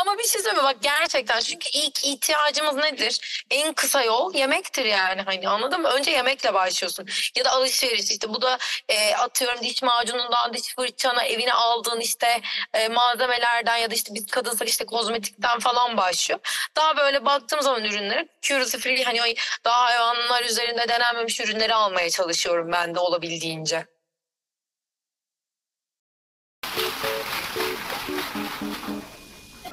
Ama 0.00 0.18
bir 0.18 0.24
şey 0.24 0.42
söyleyeyim 0.42 0.64
bak 0.64 0.76
gerçekten 0.82 1.40
çünkü 1.40 1.68
ilk 1.72 2.04
ihtiyacımız 2.04 2.74
nedir? 2.76 3.44
En 3.50 3.72
kısa 3.72 4.02
yol 4.02 4.34
yemektir 4.34 4.84
yani 4.84 5.22
hani 5.22 5.48
anladın 5.48 5.80
mı? 5.82 5.88
Önce 5.88 6.10
yemekle 6.10 6.54
başlıyorsun 6.54 7.06
ya 7.36 7.44
da 7.44 7.50
alışveriş 7.50 8.10
işte 8.10 8.28
bu 8.28 8.42
da 8.42 8.58
e, 8.88 9.14
atıyorum 9.14 9.60
diş 9.62 9.82
macunundan 9.82 10.54
diş 10.54 10.74
fırçana 10.74 11.24
evine 11.24 11.52
aldığın 11.52 12.00
işte 12.00 12.40
e, 12.74 12.88
malzemelerden 12.88 13.76
ya 13.76 13.90
da 13.90 13.94
işte 13.94 14.14
biz 14.14 14.26
kadınsak 14.26 14.68
işte 14.68 14.86
kozmetikten 14.86 15.58
falan 15.58 15.96
başlıyor. 15.96 16.40
Daha 16.76 16.96
böyle 16.96 17.24
baktığım 17.24 17.62
zaman 17.62 17.84
ürünlere 17.84 18.28
cruelty 18.42 18.76
free 18.78 19.04
hani 19.04 19.34
daha 19.64 19.84
hayvanlar 19.84 20.44
üzerinde 20.44 20.88
denenmemiş 20.88 21.40
ürünleri 21.40 21.74
almaya 21.74 22.10
çalışıyorum 22.10 22.72
ben 22.72 22.94
de 22.94 22.98
olabildiğince. 23.00 23.95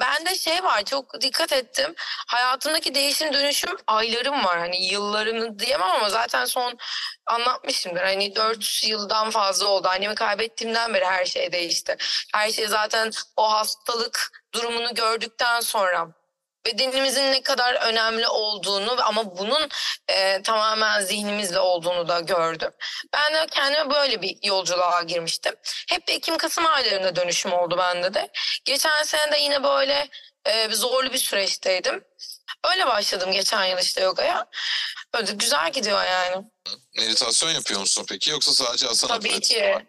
Bende 0.00 0.34
şey 0.34 0.64
var 0.64 0.84
çok 0.84 1.20
dikkat 1.20 1.52
ettim. 1.52 1.94
Hayatımdaki 2.26 2.94
değişim 2.94 3.32
dönüşüm 3.32 3.76
aylarım 3.86 4.44
var. 4.44 4.58
Hani 4.58 4.86
yıllarını 4.86 5.58
diyemem 5.58 5.90
ama 5.90 6.10
zaten 6.10 6.44
son 6.44 6.78
anlatmışımdır. 7.26 8.02
Hani 8.02 8.36
4 8.36 8.84
yıldan 8.84 9.30
fazla 9.30 9.66
oldu. 9.66 9.88
Annemi 9.88 10.14
kaybettiğimden 10.14 10.94
beri 10.94 11.04
her 11.04 11.24
şey 11.24 11.52
değişti. 11.52 11.96
Her 12.34 12.50
şey 12.50 12.66
zaten 12.66 13.10
o 13.36 13.52
hastalık 13.52 14.44
durumunu 14.54 14.94
gördükten 14.94 15.60
sonra 15.60 16.08
bedenimizin 16.66 17.32
ne 17.32 17.42
kadar 17.42 17.74
önemli 17.74 18.28
olduğunu 18.28 18.96
ama 19.04 19.38
bunun 19.38 19.68
e, 20.08 20.42
tamamen 20.42 21.00
zihnimizle 21.00 21.58
olduğunu 21.58 22.08
da 22.08 22.20
gördüm. 22.20 22.70
Ben 23.12 23.34
de 23.34 23.46
kendime 23.50 23.90
böyle 23.94 24.22
bir 24.22 24.36
yolculuğa 24.42 25.02
girmiştim. 25.02 25.54
Hep 25.88 26.10
Ekim-Kasım 26.10 26.66
aylarında 26.66 27.16
dönüşüm 27.16 27.52
oldu 27.52 27.78
bende 27.78 28.14
de. 28.14 28.28
Geçen 28.64 29.02
sene 29.02 29.32
de 29.32 29.38
yine 29.38 29.62
böyle 29.62 30.08
e, 30.44 30.68
zorlu 30.68 31.12
bir 31.12 31.18
süreçteydim. 31.18 32.04
Öyle 32.72 32.86
başladım 32.86 33.32
geçen 33.32 33.64
yıl 33.64 33.78
işte 33.78 34.00
yogaya. 34.00 34.46
Öyle 35.14 35.32
güzel 35.32 35.72
gidiyor 35.72 36.04
yani. 36.04 36.44
Meditasyon 36.96 37.50
yapıyor 37.50 37.80
musun 37.80 38.04
peki 38.08 38.30
yoksa 38.30 38.52
sadece 38.52 38.88
asana 38.88 39.12
Tabii 39.18 39.40
ki. 39.40 39.56
mi? 39.60 39.84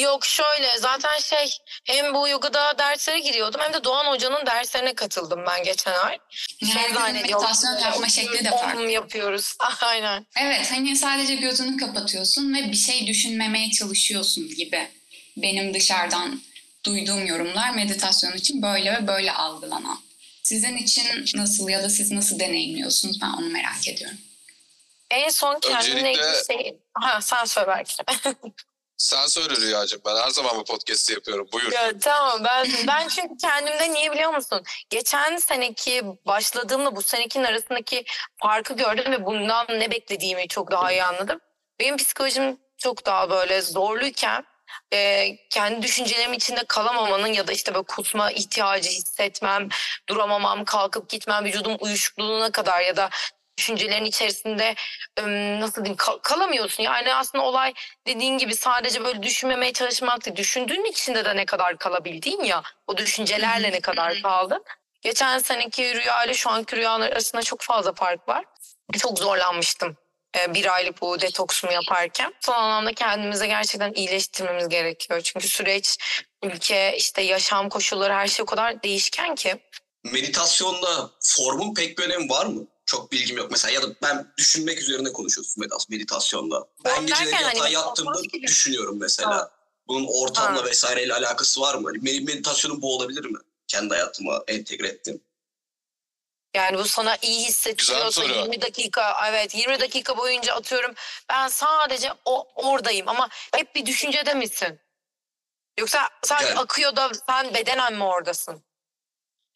Yok 0.00 0.26
şöyle 0.26 0.78
zaten 0.78 1.18
şey 1.18 1.50
hem 1.84 2.14
bu 2.14 2.28
yogada 2.28 2.78
derslere 2.78 3.18
giriyordum 3.18 3.60
hem 3.60 3.72
de 3.72 3.84
Doğan 3.84 4.06
Hoca'nın 4.06 4.46
derslerine 4.46 4.94
katıldım 4.94 5.44
ben 5.46 5.64
geçen 5.64 5.92
ay. 5.92 6.18
Yani 6.60 6.72
Şey 6.94 7.12
meditasyon 7.12 7.78
yapma 7.78 8.08
şekli 8.08 8.44
de 8.44 8.50
farklı. 8.50 8.90
yapıyoruz. 8.90 9.54
Aynen. 9.80 10.26
Evet 10.40 10.70
hani 10.70 10.96
sadece 10.96 11.34
gözünü 11.34 11.76
kapatıyorsun 11.76 12.54
ve 12.54 12.72
bir 12.72 12.76
şey 12.76 13.06
düşünmemeye 13.06 13.70
çalışıyorsun 13.70 14.48
gibi. 14.48 14.88
Benim 15.36 15.74
dışarıdan 15.74 16.40
duyduğum 16.86 17.26
yorumlar 17.26 17.70
meditasyon 17.70 18.32
için 18.32 18.62
böyle 18.62 18.92
ve 18.92 19.06
böyle 19.06 19.32
algılanan. 19.32 19.98
Sizin 20.42 20.76
için 20.76 21.24
nasıl 21.34 21.68
ya 21.68 21.82
da 21.82 21.90
siz 21.90 22.10
nasıl 22.10 22.38
deneyimliyorsunuz 22.40 23.20
ben 23.22 23.28
onu 23.28 23.46
merak 23.50 23.88
ediyorum. 23.88 24.18
En 25.10 25.28
son 25.28 25.60
kendimle 25.60 26.10
ilgili 26.12 26.24
Öncelikle- 26.24 26.54
şey... 26.54 26.80
Ha 26.94 27.20
sen 27.20 27.44
söyle 27.44 27.68
belki. 27.68 27.94
Sen 28.98 29.26
söyle 29.26 29.56
Rüyacığım. 29.56 30.00
Ben 30.06 30.16
her 30.16 30.30
zaman 30.30 30.56
bu 30.56 30.64
podcast'i 30.64 31.12
yapıyorum. 31.12 31.48
Buyur. 31.52 31.72
Ya, 31.72 31.98
tamam 31.98 32.44
ben 32.44 32.66
ben 32.86 33.08
çünkü 33.08 33.36
kendimde 33.40 33.92
niye 33.92 34.12
biliyor 34.12 34.34
musun? 34.34 34.62
Geçen 34.90 35.36
seneki 35.36 36.02
başladığımla 36.26 36.96
bu 36.96 37.02
senekinin 37.02 37.44
arasındaki 37.44 38.04
farkı 38.42 38.74
gördüm 38.74 39.12
ve 39.12 39.26
bundan 39.26 39.66
ne 39.68 39.90
beklediğimi 39.90 40.48
çok 40.48 40.70
daha 40.70 40.92
iyi 40.92 41.04
anladım. 41.04 41.40
Benim 41.80 41.96
psikolojim 41.96 42.58
çok 42.78 43.06
daha 43.06 43.30
böyle 43.30 43.62
zorluyken 43.62 44.44
e, 44.92 45.28
kendi 45.50 45.82
düşüncelerim 45.82 46.32
içinde 46.32 46.64
kalamamanın 46.68 47.26
ya 47.32 47.46
da 47.46 47.52
işte 47.52 47.74
böyle 47.74 47.86
kusma 47.86 48.30
ihtiyacı 48.30 48.90
hissetmem, 48.90 49.68
duramamam, 50.08 50.64
kalkıp 50.64 51.08
gitmem, 51.08 51.44
vücudum 51.44 51.76
uyuşukluğuna 51.80 52.50
kadar 52.52 52.80
ya 52.80 52.96
da 52.96 53.10
düşüncelerin 53.62 54.04
içerisinde 54.04 54.74
nasıl 55.60 55.84
diyeyim 55.84 55.96
kal- 55.96 56.18
kalamıyorsun. 56.18 56.82
Yani 56.82 57.14
aslında 57.14 57.44
olay 57.44 57.74
dediğin 58.06 58.38
gibi 58.38 58.56
sadece 58.56 59.04
böyle 59.04 59.22
düşünmemeye 59.22 59.72
çalışmak 59.72 60.24
değil. 60.26 60.36
Düşündüğün 60.36 60.84
içinde 60.84 61.24
de 61.24 61.36
ne 61.36 61.46
kadar 61.46 61.78
kalabildiğin 61.78 62.44
ya. 62.44 62.62
O 62.86 62.96
düşüncelerle 62.96 63.72
ne 63.72 63.80
kadar 63.80 64.22
kaldın. 64.22 64.64
Geçen 65.02 65.38
seneki 65.38 65.94
rüya 65.94 66.24
ile 66.24 66.34
şu 66.34 66.50
anki 66.50 66.76
rüyalar 66.76 67.12
arasında 67.12 67.42
çok 67.42 67.60
fazla 67.62 67.92
fark 67.92 68.28
var. 68.28 68.44
Çok 68.98 69.18
zorlanmıştım 69.18 69.96
bir 70.48 70.74
aylık 70.74 71.00
bu 71.02 71.20
detoksumu 71.20 71.72
yaparken. 71.72 72.34
Son 72.40 72.54
anlamda 72.54 72.92
kendimize 72.92 73.46
gerçekten 73.46 73.92
iyileştirmemiz 73.92 74.68
gerekiyor. 74.68 75.20
Çünkü 75.20 75.48
süreç 75.48 75.98
ülke, 76.42 76.94
işte 76.96 77.22
yaşam 77.22 77.68
koşulları 77.68 78.12
her 78.12 78.26
şey 78.28 78.42
o 78.42 78.46
kadar 78.46 78.82
değişken 78.82 79.34
ki. 79.34 79.56
Meditasyonda 80.04 81.10
formun 81.20 81.74
pek 81.74 81.98
bir 81.98 82.04
önemi 82.04 82.30
var 82.30 82.46
mı? 82.46 82.66
Çok 82.88 83.12
bilgim 83.12 83.36
yok. 83.36 83.50
Mesela 83.50 83.72
ya 83.72 83.82
da 83.82 83.86
ben 84.02 84.32
düşünmek 84.38 84.78
üzerine 84.80 85.12
konuşuyorsun 85.12 85.62
meditas- 85.62 85.90
meditasyonda. 85.90 86.68
Ben 86.84 87.06
geceleri 87.06 87.32
yatağa 87.42 87.60
hani 87.64 87.72
yattığımda 87.72 88.22
düşünüyorum 88.42 88.98
mesela. 89.00 89.30
Ha. 89.36 89.50
Bunun 89.88 90.06
ortamla 90.22 90.60
Ha. 90.62 90.64
vesaireyle 90.64 91.14
alakası 91.14 91.60
var 91.60 91.74
mı? 91.74 91.88
Hani 91.88 92.04
Benim 92.04 92.26
meditasyonum 92.26 92.82
bu 92.82 92.96
olabilir 92.96 93.24
mi? 93.24 93.38
Kendi 93.66 93.94
hayatıma 93.94 94.42
entegre 94.48 94.88
ettim. 94.88 95.20
Yani 96.56 96.78
bu 96.78 96.84
sana 96.84 97.16
iyi 97.22 97.44
hissettiriyorsa 97.46 98.22
Güzel 98.22 98.34
soru. 98.34 98.42
20 98.44 98.60
dakika 98.62 99.28
evet 99.28 99.54
20 99.54 99.80
dakika 99.80 100.16
boyunca 100.18 100.54
atıyorum 100.54 100.94
ben 101.30 101.48
sadece 101.48 102.12
o 102.24 102.48
oradayım 102.54 103.08
ama 103.08 103.28
hep 103.56 103.74
bir 103.74 103.86
düşüncede 103.86 104.34
misin? 104.34 104.80
Yoksa 105.78 106.08
sadece 106.24 106.48
Yani- 106.48 106.58
akıyor 106.60 106.96
da 106.96 107.10
sen 107.28 107.54
bedenen 107.54 107.94
mi 107.94 108.04
oradasın? 108.04 108.62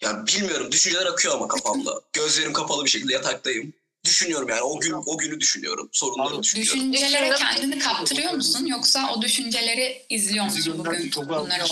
Ya 0.02 0.26
bilmiyorum 0.26 0.73
düşünceler 0.73 1.06
akıyor 1.06 1.35
ama 1.35 1.49
kafamda. 1.49 2.00
Gözlerim 2.12 2.52
kapalı 2.52 2.85
bir 2.85 2.90
şekilde 2.90 3.12
yataktayım. 3.12 3.73
Düşünüyorum 4.04 4.49
yani 4.49 4.62
o 4.62 4.80
gün 4.80 4.92
o 5.06 5.18
günü 5.18 5.40
düşünüyorum. 5.40 5.88
Sorunları 5.92 6.42
düşünüyorum. 6.42 6.92
Düşüncelere 6.92 7.35
kendini 7.35 7.78
kaptırıyor 7.78 8.32
musun 8.32 8.66
yoksa 8.66 9.11
o 9.16 9.23
düşünceleri 9.23 10.06
izliyor 10.09 10.44
musun 10.44 10.75
bugün 10.78 11.12
bunlar? 11.16 11.71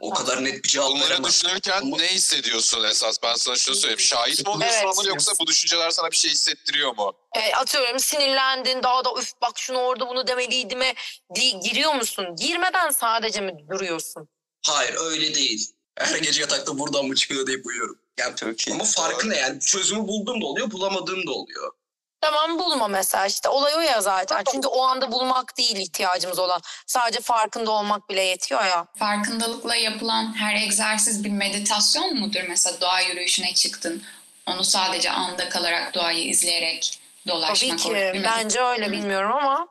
O 0.00 0.10
kadar 0.10 0.44
net 0.44 0.64
bir 0.64 0.68
cevap 0.68 0.90
Bunları 0.90 1.24
düşünürken 1.24 1.80
Ama- 1.82 1.96
ne 1.96 2.06
hissediyorsun 2.08 2.84
esas? 2.84 3.16
Ben 3.22 3.34
sana 3.34 3.56
şunu 3.56 3.74
söyleyeyim. 3.76 4.00
Şahit 4.00 4.46
mi 4.46 4.50
oluyorsun 4.50 4.78
Evet. 4.84 4.98
ona 4.98 5.08
yoksa 5.08 5.32
bu 5.40 5.46
düşünceler 5.46 5.90
sana 5.90 6.10
bir 6.10 6.16
şey 6.16 6.30
hissettiriyor 6.30 6.96
mu? 6.96 7.12
E, 7.34 7.54
atıyorum 7.54 7.98
sinirlendin 8.00 8.82
daha 8.82 9.04
da 9.04 9.10
üf 9.20 9.32
bak 9.42 9.52
şunu 9.58 9.78
orada 9.78 10.08
bunu 10.08 10.26
demeliydim 10.26 10.78
mi 10.78 10.92
di- 11.34 11.60
giriyor 11.60 11.94
musun? 11.94 12.26
Girmeden 12.38 12.90
sadece 12.90 13.40
mi 13.40 13.52
duruyorsun? 13.70 14.28
Hayır 14.66 14.94
öyle 15.00 15.34
değil. 15.34 15.70
Her 15.98 16.18
gece 16.18 16.40
yatakta 16.40 16.78
buradan 16.78 17.04
mı 17.06 17.14
çıkıyor 17.14 17.46
deyip 17.46 17.66
uyuyorum. 17.66 17.98
Yani, 18.18 18.36
Çok 18.36 18.68
iyi. 18.68 18.74
ama 18.74 18.84
farkı 18.84 19.30
ne 19.30 19.36
yani? 19.36 19.60
Çözümü 19.60 20.08
bulduğum 20.08 20.42
da 20.42 20.46
oluyor, 20.46 20.70
bulamadığım 20.70 21.26
da 21.26 21.30
oluyor. 21.32 21.72
Tamam 22.20 22.58
bulma 22.58 22.88
mesela 22.88 23.26
işte 23.26 23.48
olay 23.48 23.74
o 23.74 23.80
ya 23.80 24.00
zaten. 24.00 24.44
Çünkü 24.52 24.68
o 24.68 24.82
anda 24.82 25.12
bulmak 25.12 25.58
değil 25.58 25.76
ihtiyacımız 25.76 26.38
olan. 26.38 26.60
Sadece 26.86 27.20
farkında 27.20 27.70
olmak 27.70 28.08
bile 28.08 28.22
yetiyor 28.22 28.64
ya. 28.64 28.86
Farkındalıkla 28.98 29.76
yapılan 29.76 30.34
her 30.38 30.54
egzersiz 30.54 31.24
bir 31.24 31.30
meditasyon 31.30 32.14
mudur? 32.18 32.40
Mesela 32.48 32.80
doğa 32.80 33.00
yürüyüşüne 33.00 33.54
çıktın. 33.54 34.02
Onu 34.46 34.64
sadece 34.64 35.10
anda 35.10 35.48
kalarak 35.48 35.94
doğayı 35.94 36.24
izleyerek 36.28 36.98
dolaşmak. 37.28 37.78
Tabii 37.78 38.12
ki. 38.12 38.22
Bence 38.24 38.60
öyle 38.62 38.92
bilmiyorum 38.92 39.32
ama 39.32 39.68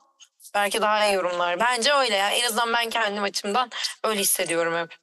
belki 0.53 0.81
daha 0.81 1.05
iyi 1.05 1.13
yorumlar. 1.13 1.59
Bence 1.59 1.93
öyle 1.93 2.15
ya. 2.15 2.29
En 2.31 2.45
azından 2.45 2.73
ben 2.73 2.89
kendim 2.89 3.23
açımdan 3.23 3.69
öyle 4.03 4.19
hissediyorum 4.21 4.77
hep. 4.77 4.97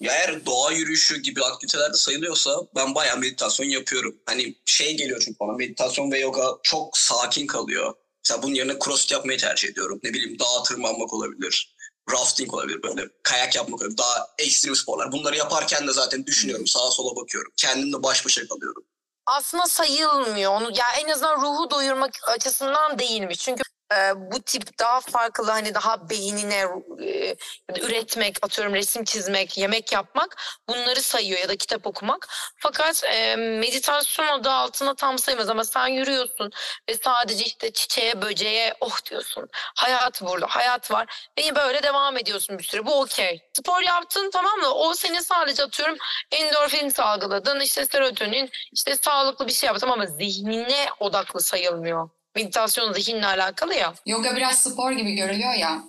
Ya 0.00 0.12
eğer 0.12 0.46
doğa 0.46 0.72
yürüyüşü 0.72 1.22
gibi 1.22 1.44
aktivitelerde 1.44 1.96
sayılıyorsa 1.96 2.60
ben 2.74 2.94
bayağı 2.94 3.18
meditasyon 3.18 3.66
yapıyorum. 3.66 4.16
Hani 4.26 4.54
şey 4.64 4.96
geliyor 4.96 5.22
çünkü 5.24 5.38
bana 5.40 5.52
meditasyon 5.52 6.12
ve 6.12 6.18
yoga 6.18 6.46
çok 6.62 6.98
sakin 6.98 7.46
kalıyor. 7.46 7.94
Mesela 8.24 8.42
bunun 8.42 8.54
yerine 8.54 8.78
crossfit 8.84 9.12
yapmayı 9.12 9.38
tercih 9.38 9.68
ediyorum. 9.68 10.00
Ne 10.02 10.12
bileyim 10.12 10.38
dağa 10.38 10.62
tırmanmak 10.62 11.12
olabilir. 11.12 11.76
Rafting 12.10 12.54
olabilir 12.54 12.82
böyle. 12.82 13.08
Kayak 13.22 13.56
yapmak 13.56 13.80
olabilir. 13.80 13.98
Daha 13.98 14.28
ekstrem 14.38 14.76
sporlar. 14.76 15.12
Bunları 15.12 15.36
yaparken 15.36 15.88
de 15.88 15.92
zaten 15.92 16.26
düşünüyorum. 16.26 16.66
Sağa 16.66 16.90
sola 16.90 17.16
bakıyorum. 17.16 17.52
Kendimle 17.56 18.02
baş 18.02 18.26
başa 18.26 18.48
kalıyorum. 18.48 18.84
Aslında 19.26 19.66
sayılmıyor. 19.66 20.52
Onu 20.52 20.70
ya 20.78 20.86
en 21.00 21.08
azından 21.08 21.40
ruhu 21.42 21.70
doyurmak 21.70 22.10
açısından 22.28 22.98
değilmiş. 22.98 23.38
Çünkü 23.38 23.62
e, 23.94 23.96
bu 24.32 24.42
tip 24.42 24.78
daha 24.78 25.00
farklı 25.00 25.50
hani 25.50 25.74
daha 25.74 26.10
beynine 26.10 26.66
e, 27.00 27.36
üretmek, 27.80 28.38
atıyorum 28.42 28.74
resim 28.74 29.04
çizmek, 29.04 29.58
yemek 29.58 29.92
yapmak 29.92 30.36
bunları 30.68 31.02
sayıyor 31.02 31.40
ya 31.40 31.48
da 31.48 31.56
kitap 31.56 31.86
okumak. 31.86 32.28
Fakat 32.58 33.04
e, 33.04 33.36
meditasyon 33.36 34.26
adı 34.26 34.50
altına 34.50 34.94
tam 34.94 35.18
sayılmaz 35.18 35.48
ama 35.48 35.64
sen 35.64 35.86
yürüyorsun 35.86 36.50
ve 36.88 36.94
sadece 36.94 37.44
işte 37.44 37.72
çiçeğe, 37.72 38.22
böceğe 38.22 38.74
oh 38.80 39.04
diyorsun. 39.10 39.48
Hayat 39.52 40.22
burada, 40.22 40.46
hayat 40.48 40.90
var. 40.90 41.28
Ve 41.38 41.54
böyle 41.54 41.82
devam 41.82 42.16
ediyorsun 42.16 42.58
bir 42.58 42.64
süre. 42.64 42.86
Bu 42.86 43.00
okey. 43.00 43.40
Spor 43.52 43.82
yaptın 43.82 44.30
tamam 44.32 44.58
mı? 44.58 44.68
O 44.68 44.94
seni 44.94 45.22
sadece 45.22 45.62
atıyorum 45.62 45.96
endorfin 46.32 46.88
salgıladın, 46.88 47.60
işte 47.60 47.86
serotonin, 47.86 48.50
işte 48.72 48.96
sağlıklı 48.96 49.46
bir 49.46 49.52
şey 49.52 49.66
yaptın 49.66 49.88
ama 49.88 50.06
zihnine 50.06 50.86
odaklı 51.00 51.40
sayılmıyor. 51.40 52.08
Meditasyon 52.36 52.92
zihinle 52.92 53.26
alakalı 53.26 53.74
ya. 53.74 53.94
Yoga 54.06 54.36
biraz 54.36 54.58
spor 54.58 54.92
gibi 54.92 55.14
görülüyor 55.14 55.54
ya. 55.54 55.82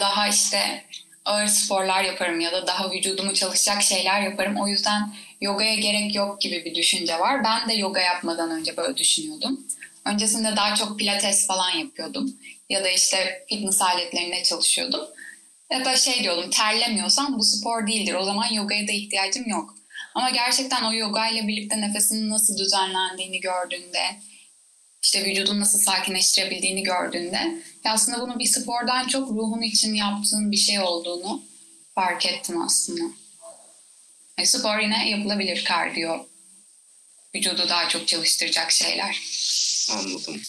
Daha 0.00 0.28
işte 0.28 0.84
ağır 1.24 1.46
sporlar 1.46 2.04
yaparım 2.04 2.40
ya 2.40 2.52
da 2.52 2.66
daha 2.66 2.90
vücudumu 2.90 3.34
çalışacak 3.34 3.82
şeyler 3.82 4.20
yaparım. 4.20 4.56
O 4.56 4.68
yüzden 4.68 5.14
yogaya 5.40 5.74
gerek 5.74 6.14
yok 6.14 6.40
gibi 6.40 6.64
bir 6.64 6.74
düşünce 6.74 7.18
var. 7.18 7.44
Ben 7.44 7.68
de 7.68 7.74
yoga 7.74 8.00
yapmadan 8.00 8.50
önce 8.50 8.76
böyle 8.76 8.96
düşünüyordum. 8.96 9.60
Öncesinde 10.04 10.56
daha 10.56 10.74
çok 10.74 10.98
pilates 10.98 11.46
falan 11.46 11.70
yapıyordum. 11.70 12.36
Ya 12.70 12.84
da 12.84 12.88
işte 12.88 13.44
fitness 13.48 13.82
aletlerinde 13.82 14.42
çalışıyordum. 14.42 15.00
Ya 15.70 15.84
da 15.84 15.96
şey 15.96 16.22
diyordum 16.22 16.50
terlemiyorsam 16.50 17.38
bu 17.38 17.44
spor 17.44 17.86
değildir. 17.86 18.14
O 18.14 18.24
zaman 18.24 18.46
yogaya 18.52 18.88
da 18.88 18.92
ihtiyacım 18.92 19.48
yok. 19.48 19.74
Ama 20.14 20.30
gerçekten 20.30 20.84
o 20.84 20.92
yoga 20.94 21.28
ile 21.28 21.48
birlikte 21.48 21.80
nefesinin 21.80 22.30
nasıl 22.30 22.58
düzenlendiğini 22.58 23.40
gördüğünde, 23.40 24.16
işte 25.02 25.24
vücudun 25.24 25.60
nasıl 25.60 25.78
sakinleştirebildiğini 25.78 26.82
gördüğünde 26.82 27.62
ya 27.84 27.92
aslında 27.92 28.20
bunu 28.20 28.38
bir 28.38 28.46
spordan 28.46 29.08
çok 29.08 29.30
ruhun 29.30 29.62
için 29.62 29.94
yaptığın 29.94 30.50
bir 30.50 30.56
şey 30.56 30.80
olduğunu 30.80 31.42
fark 31.94 32.26
ettim 32.26 32.62
aslında. 32.62 33.02
E, 34.38 34.46
spor 34.46 34.78
yine 34.78 35.10
yapılabilir 35.10 35.64
kardiyo. 35.64 36.26
Vücudu 37.34 37.68
daha 37.68 37.88
çok 37.88 38.08
çalıştıracak 38.08 38.70
şeyler. 38.70 39.22
Anladım. 39.90 40.42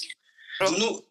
Bunu 0.62 1.04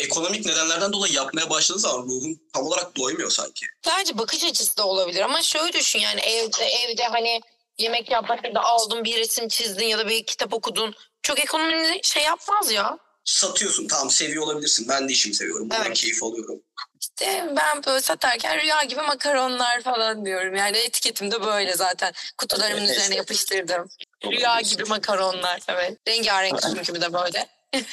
ekonomik 0.00 0.46
nedenlerden 0.46 0.92
dolayı 0.92 1.12
yapmaya 1.12 1.50
başladığı 1.50 1.78
zaman 1.78 2.06
ruhum 2.06 2.40
tam 2.52 2.64
olarak 2.64 2.96
doymuyor 2.96 3.30
sanki. 3.30 3.66
Sadece 3.84 4.18
bakış 4.18 4.44
açısı 4.44 4.76
da 4.76 4.86
olabilir 4.86 5.20
ama 5.20 5.42
şöyle 5.42 5.72
düşün 5.72 5.98
yani 5.98 6.20
evde 6.20 6.64
evde 6.64 7.04
hani 7.04 7.40
yemek 7.78 8.10
yapmak 8.10 8.44
ya 8.44 8.54
da 8.54 8.60
aldın 8.64 9.04
bir 9.04 9.16
resim 9.16 9.48
çizdin 9.48 9.86
ya 9.86 9.98
da 9.98 10.08
bir 10.08 10.26
kitap 10.26 10.54
okudun. 10.54 10.94
Çok 11.26 11.38
ekonomini 11.40 12.00
şey 12.02 12.22
yapmaz 12.22 12.70
ya. 12.70 12.98
Satıyorsun 13.24 13.88
tamam 13.88 14.10
seviyor 14.10 14.42
olabilirsin. 14.42 14.88
Ben 14.88 15.08
de 15.08 15.12
işimi 15.12 15.34
seviyorum. 15.34 15.70
Bundan 15.70 15.86
Evet. 15.86 15.96
keyif 15.96 16.22
alıyorum. 16.22 16.62
İşte 17.00 17.52
ben 17.56 17.84
böyle 17.84 18.00
satarken 18.00 18.60
rüya 18.60 18.82
gibi 18.82 19.00
makaronlar 19.00 19.82
falan 19.82 20.24
diyorum. 20.24 20.54
Yani 20.54 20.78
etiketimde 20.78 21.42
böyle 21.42 21.74
zaten. 21.76 22.12
Kutularımın 22.38 22.86
Evet. 22.86 22.96
üzerine 22.96 23.16
yapıştırdım. 23.16 23.88
Rüya 24.24 24.60
gibi 24.60 24.84
makaronlar. 24.84 25.60
Evet. 25.68 25.98
Rengarenk 26.08 26.62
çünkü 26.74 26.94
bir 26.94 27.00
de 27.00 27.12
böyle. 27.12 27.48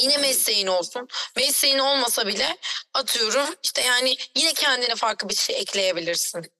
Yine 0.00 0.18
mesleğin 0.18 0.66
olsun. 0.66 1.08
Mesleğin 1.36 1.78
olmasa 1.78 2.26
bile 2.26 2.56
atıyorum 2.94 3.54
işte 3.62 3.82
yani 3.82 4.16
yine 4.36 4.52
kendine 4.52 4.94
farklı 4.94 5.28
bir 5.28 5.34
şey 5.36 5.56
ekleyebilirsin. 5.56 6.52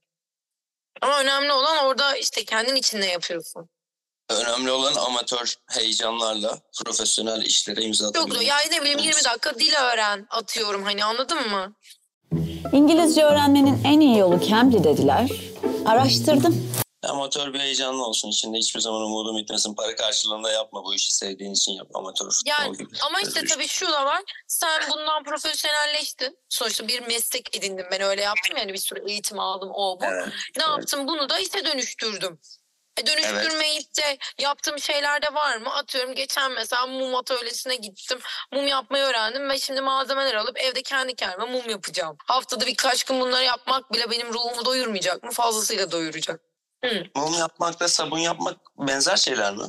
Ama 1.00 1.20
önemli 1.20 1.52
olan 1.52 1.84
orada 1.84 2.16
işte 2.16 2.44
kendin 2.44 2.74
için 2.74 3.00
ne 3.00 3.06
yapıyorsun. 3.06 3.70
Önemli 4.30 4.70
olan 4.70 4.94
amatör 4.94 5.54
heyecanlarla 5.70 6.58
profesyonel 6.84 7.42
işlere 7.42 7.82
imza 7.82 8.04
Yok 8.04 8.16
atabilmek. 8.16 8.46
ya 8.46 8.56
ne 8.70 8.80
bileyim 8.82 8.98
20 8.98 9.24
dakika 9.24 9.58
dil 9.58 9.72
öğren 9.92 10.26
atıyorum 10.30 10.82
hani 10.82 11.04
anladın 11.04 11.48
mı? 11.50 11.74
İngilizce 12.72 13.24
öğrenmenin 13.24 13.84
en 13.84 14.00
iyi 14.00 14.18
yolu 14.18 14.40
Cambly 14.48 14.84
dediler. 14.84 15.30
Araştırdım. 15.86 16.70
Amatör 17.08 17.52
bir 17.54 17.60
heyecanlı 17.60 18.04
olsun. 18.06 18.28
İçinde 18.28 18.58
hiçbir 18.58 18.80
zaman 18.80 19.02
umudum 19.02 19.36
bitmesin. 19.36 19.74
Para 19.74 19.96
karşılığında 19.96 20.52
yapma 20.52 20.84
bu 20.84 20.94
işi. 20.94 21.14
Sevdiğin 21.14 21.52
için 21.54 21.72
yap. 21.72 21.86
Amatör 21.94 22.30
futbol 22.30 22.50
Yani 22.50 22.76
gibi. 22.76 22.88
ama 23.06 23.20
işte 23.20 23.44
tabii 23.44 23.68
şu 23.68 23.86
da 23.92 24.04
var. 24.06 24.20
Sen 24.46 24.82
bundan 24.90 25.24
profesyonelleştin. 25.24 26.38
Sonuçta 26.48 26.88
bir 26.88 27.00
meslek 27.00 27.56
edindim. 27.56 27.86
Ben 27.92 28.00
öyle 28.00 28.22
yaptım 28.22 28.56
yani 28.56 28.72
bir 28.72 28.78
sürü 28.78 29.10
eğitim 29.10 29.38
aldım 29.38 29.70
o 29.74 30.00
bu. 30.00 30.04
Evet, 30.04 30.26
ne 30.56 30.62
evet. 30.64 30.68
yaptım? 30.68 31.08
Bunu 31.08 31.28
da 31.28 31.38
işe 31.38 31.64
dönüştürdüm. 31.64 32.38
E 33.00 33.06
dönüştürmeyip 33.06 33.96
de 33.96 34.18
yaptığım 34.38 34.78
şeyler 34.78 35.22
de 35.22 35.34
var 35.34 35.56
mı? 35.56 35.74
Atıyorum 35.74 36.14
geçen 36.14 36.52
mesela 36.52 36.86
mum 36.86 37.14
atölyesine 37.14 37.76
gittim. 37.76 38.18
Mum 38.52 38.66
yapmayı 38.66 39.04
öğrendim 39.04 39.48
ve 39.50 39.58
şimdi 39.58 39.80
malzemeler 39.80 40.34
alıp 40.34 40.58
evde 40.60 40.82
kendi 40.82 41.14
kendime 41.14 41.44
mum 41.44 41.70
yapacağım. 41.70 42.16
Haftada 42.26 42.66
birkaç 42.66 43.04
gün 43.04 43.20
bunları 43.20 43.44
yapmak 43.44 43.92
bile 43.92 44.10
benim 44.10 44.32
ruhumu 44.34 44.64
doyurmayacak 44.64 45.22
mı? 45.22 45.30
Fazlasıyla 45.30 45.90
doyuracak. 45.92 46.40
Mum 47.14 47.34
yapmakla 47.38 47.88
sabun 47.88 48.18
yapmak 48.18 48.56
benzer 48.78 49.16
şeyler 49.16 49.52
mi? 49.56 49.64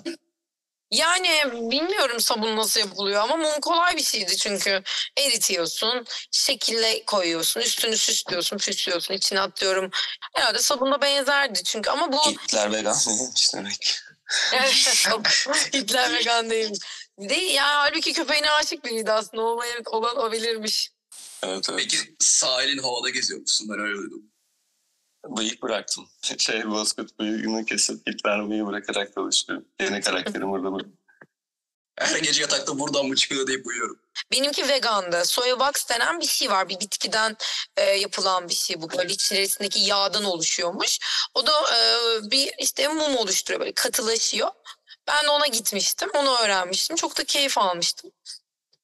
Yani 0.92 1.30
bilmiyorum 1.54 2.20
sabun 2.20 2.58
nasıl 2.58 2.80
yapılıyor 2.80 3.22
ama 3.22 3.36
mum 3.36 3.62
kolay 3.62 3.98
bir 3.98 4.04
şeydi 4.04 4.38
çünkü 4.38 4.84
eritiyorsun, 5.18 6.06
şekille 6.32 7.06
koyuyorsun, 7.06 7.62
üstünü 7.62 7.98
süslüyorsun, 7.98 8.58
püslüyorsun, 8.58 9.14
içine 9.14 9.42
atıyorum. 9.42 9.90
Herhalde 10.34 10.60
sabunla 10.60 11.02
benzerdi 11.02 11.64
çünkü 11.64 11.90
ama 11.90 12.12
bu 12.12 12.32
Hitler 12.32 12.72
vegan 12.72 12.96
değilmiş 13.08 13.54
demek. 13.54 13.98
Yok, 15.10 15.28
Hitler 15.74 16.14
vegan 16.14 16.50
değil. 16.50 16.80
Değil 17.20 17.54
ya 17.56 17.68
halbuki 17.68 18.14
köpeğine 18.14 18.52
aşık 18.52 18.86
biriydi 18.86 19.12
aslında 19.12 19.44
olmayı 19.44 19.74
olan 19.86 20.18
o 20.18 20.32
bilirmiş. 20.32 20.90
Evet 21.44 21.70
evet. 21.70 21.80
Peki 21.80 21.98
sahilin 22.20 22.78
havada 22.78 23.10
geziyormuşsun 23.10 23.70
ben 23.70 23.80
öyle 23.80 23.98
duydum. 23.98 24.31
Bıyık 25.28 25.64
bıraktım. 25.64 26.08
Şey 26.38 26.70
bozkurt 26.70 27.20
bıyığını 27.20 27.66
kesip 27.66 28.06
git 28.06 28.26
vermeyi 28.26 28.66
bırakarak 28.66 29.14
çalışıyorum. 29.14 29.66
Yeni 29.82 30.02
karakterim 30.02 30.52
burada. 30.52 30.72
bu. 30.72 30.80
Her 32.00 32.20
gece 32.20 32.42
yatakta 32.42 32.80
buradan 32.80 33.06
mı 33.06 33.16
çıkıyor 33.16 33.48
deyip 33.48 33.68
uyuyorum. 33.68 34.00
Benimki 34.32 34.68
vegandı. 34.68 35.26
Soya 35.26 35.60
box 35.60 35.90
denen 35.90 36.20
bir 36.20 36.26
şey 36.26 36.52
var. 36.52 36.70
Bir 36.70 36.80
bitkiden 36.80 37.38
e, 37.78 37.84
yapılan 37.84 38.50
bir 38.50 38.54
şey 38.54 38.82
bu. 38.82 38.90
Böyle 38.98 39.14
içerisindeki 39.14 39.80
yağdan 39.80 40.24
oluşuyormuş. 40.24 41.00
O 41.34 41.48
da 41.48 41.52
e, 41.52 41.82
bir 42.32 42.52
işte 42.60 42.88
mum 42.88 43.18
oluşturuyor. 43.18 43.60
Böyle 43.60 43.72
katılaşıyor. 43.72 44.50
Ben 45.08 45.26
de 45.26 45.30
ona 45.30 45.48
gitmiştim. 45.48 46.10
Onu 46.16 46.38
öğrenmiştim. 46.38 46.96
Çok 46.96 47.18
da 47.18 47.24
keyif 47.24 47.58
almıştım. 47.58 48.12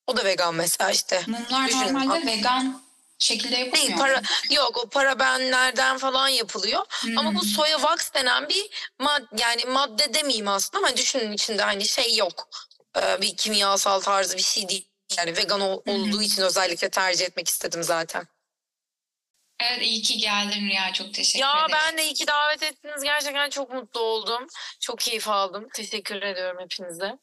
O 0.08 0.18
da 0.18 0.26
vegan 0.26 0.56
mesela 0.56 0.92
işte. 0.92 1.24
Mumlar 1.28 1.68
Düşün. 1.68 1.80
normalde 1.80 2.26
vegan 2.26 2.82
şekilde 3.20 3.56
yapılmıyor. 3.56 3.88
Değil, 3.88 3.98
para, 3.98 4.22
yok 4.52 4.78
o 4.78 4.90
parabenlerden 4.90 5.98
falan 5.98 6.28
yapılıyor. 6.28 6.86
Ama 7.18 7.36
bu 7.36 7.42
Hmm. 7.42 7.48
soya 7.48 7.78
wax 7.78 8.14
denen 8.14 8.50
bir 8.50 8.70
mad 9.00 9.24
yani 9.40 9.66
madde 9.66 10.14
demeyeyim 10.14 10.48
aslında 10.48 10.88
ama 10.88 10.98
düşünün 10.98 11.32
içinde 11.32 11.62
hani 11.62 11.86
şey 11.88 12.16
yok. 12.16 12.50
Ee, 12.98 13.22
bir 13.22 13.36
kimyasal 13.38 14.00
tarzı 14.00 14.38
bir 14.38 14.42
şey 14.42 14.70
değil. 14.70 14.88
Yani 15.18 15.38
vegan 15.38 15.62
ol- 15.62 15.82
hı. 15.88 15.92
olduğu 15.92 16.22
için 16.22 16.42
özellikle 16.42 16.90
tercih 16.90 17.26
etmek 17.26 17.48
istedim 17.48 17.84
zaten. 17.84 18.28
Evet 19.60 19.82
iyi 19.82 20.02
ki 20.02 20.18
geldin 20.18 20.70
Rüya. 20.70 20.94
Çok 20.94 21.14
teşekkür 21.14 21.40
Ya 21.46 21.54
ederim. 21.54 21.72
ben 21.74 21.98
de 21.98 22.04
iyi 22.04 22.14
ki 22.14 22.28
davet 22.28 22.64
ettiniz. 22.64 23.04
Gerçekten 23.04 23.50
çok 23.50 23.74
mutlu 23.74 24.00
oldum. 24.00 24.48
Çok 24.82 25.00
keyif 25.00 25.28
aldım. 25.28 25.68
Teşekkür 25.74 26.22
ediyorum 26.22 26.58
hepinize. 26.60 27.18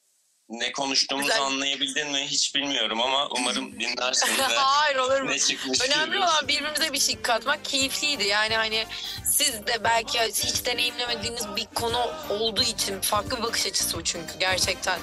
Ne 0.48 0.72
konuştuğumuzu 0.72 1.28
Güzel. 1.28 1.42
anlayabildin 1.42 2.10
mi 2.12 2.18
hiç 2.26 2.54
bilmiyorum 2.54 3.00
ama 3.00 3.28
umarım 3.30 3.80
dinlersin 3.80 4.28
ve 4.38 4.42
Hayır 4.42 4.96
olur 4.96 5.20
mu? 5.20 5.30
ne 5.30 5.38
çıkmış 5.38 5.80
Önemli 5.80 6.04
görürüz. 6.04 6.22
olan 6.22 6.48
birbirimize 6.48 6.92
bir 6.92 6.98
şey 6.98 7.22
katmak 7.22 7.64
keyifliydi. 7.64 8.24
Yani 8.24 8.56
hani 8.56 8.86
siz 9.24 9.66
de 9.66 9.84
belki 9.84 10.20
hiç 10.20 10.64
deneyimlemediğiniz 10.66 11.56
bir 11.56 11.66
konu 11.74 12.10
olduğu 12.30 12.62
için 12.62 13.00
farklı 13.00 13.36
bir 13.38 13.42
bakış 13.42 13.66
açısı 13.66 13.98
bu 13.98 14.04
çünkü 14.04 14.38
gerçekten. 14.38 14.98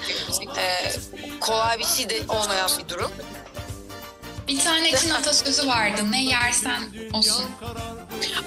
Ee, 0.58 0.92
kolay 1.40 1.80
bir 1.80 1.86
şey 1.86 2.10
de 2.10 2.22
olmayan 2.30 2.72
bir 2.84 2.90
durum. 2.90 3.12
Bir 4.48 4.60
tane 4.60 4.90
için 4.92 5.10
atasözü 5.10 5.68
vardı. 5.68 6.02
Ne 6.12 6.24
yersen 6.24 6.82
olsun. 7.14 7.46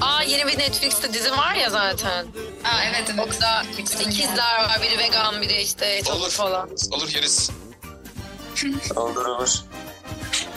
Aa 0.01 0.23
yeni 0.23 0.47
bir 0.47 0.59
Netflix'te 0.59 1.13
dizi 1.15 1.31
var 1.31 1.55
ya 1.55 1.71
zaten. 1.71 2.27
Aa, 2.65 2.83
evet 2.85 3.11
evet. 3.15 3.37
O 3.39 3.41
da 3.41 3.63
ikizler 4.01 4.59
var. 4.59 4.81
Biri 4.83 4.99
vegan 4.99 5.43
biri 5.43 5.63
işte 5.63 6.03
Olur. 6.13 6.31
falan. 6.31 6.71
Olur 6.93 7.09
yeriz. 7.09 7.51
Olur 8.97 9.27
olur. 9.27 9.51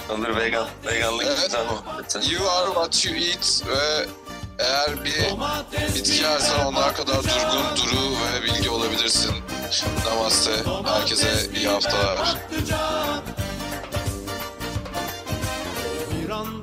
Olur 0.10 0.36
vegan. 0.36 0.68
Veganlık 0.86 1.26
Evet. 1.28 1.40
güzel 1.46 1.66
muhabbeti. 1.66 2.34
You 2.34 2.50
are 2.52 2.66
what 2.68 3.06
you 3.06 3.16
eat 3.16 3.64
ve 3.68 4.06
eğer 4.60 5.06
bir 5.06 5.16
bitki 5.96 6.24
yersen 6.24 6.66
onlar 6.66 6.96
kadar 6.96 7.16
durgun, 7.24 7.76
duru 7.78 8.12
ve 8.34 8.44
bilgi 8.44 8.70
olabilirsin. 8.70 9.36
Namaste. 10.06 10.52
Herkese 10.86 11.50
iyi 11.56 11.68
haftalar. 11.68 12.36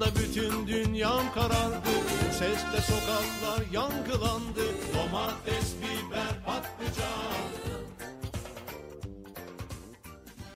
Anda 0.04 0.18
bütün 0.18 0.66
dünyam 0.66 1.32
karardı. 1.34 1.90
Sesle 2.32 2.80
sokaklar 2.80 3.62
yankılandı. 3.72 4.64
Domates, 4.94 5.74
biber, 5.78 6.44
patlıcan 6.46 6.73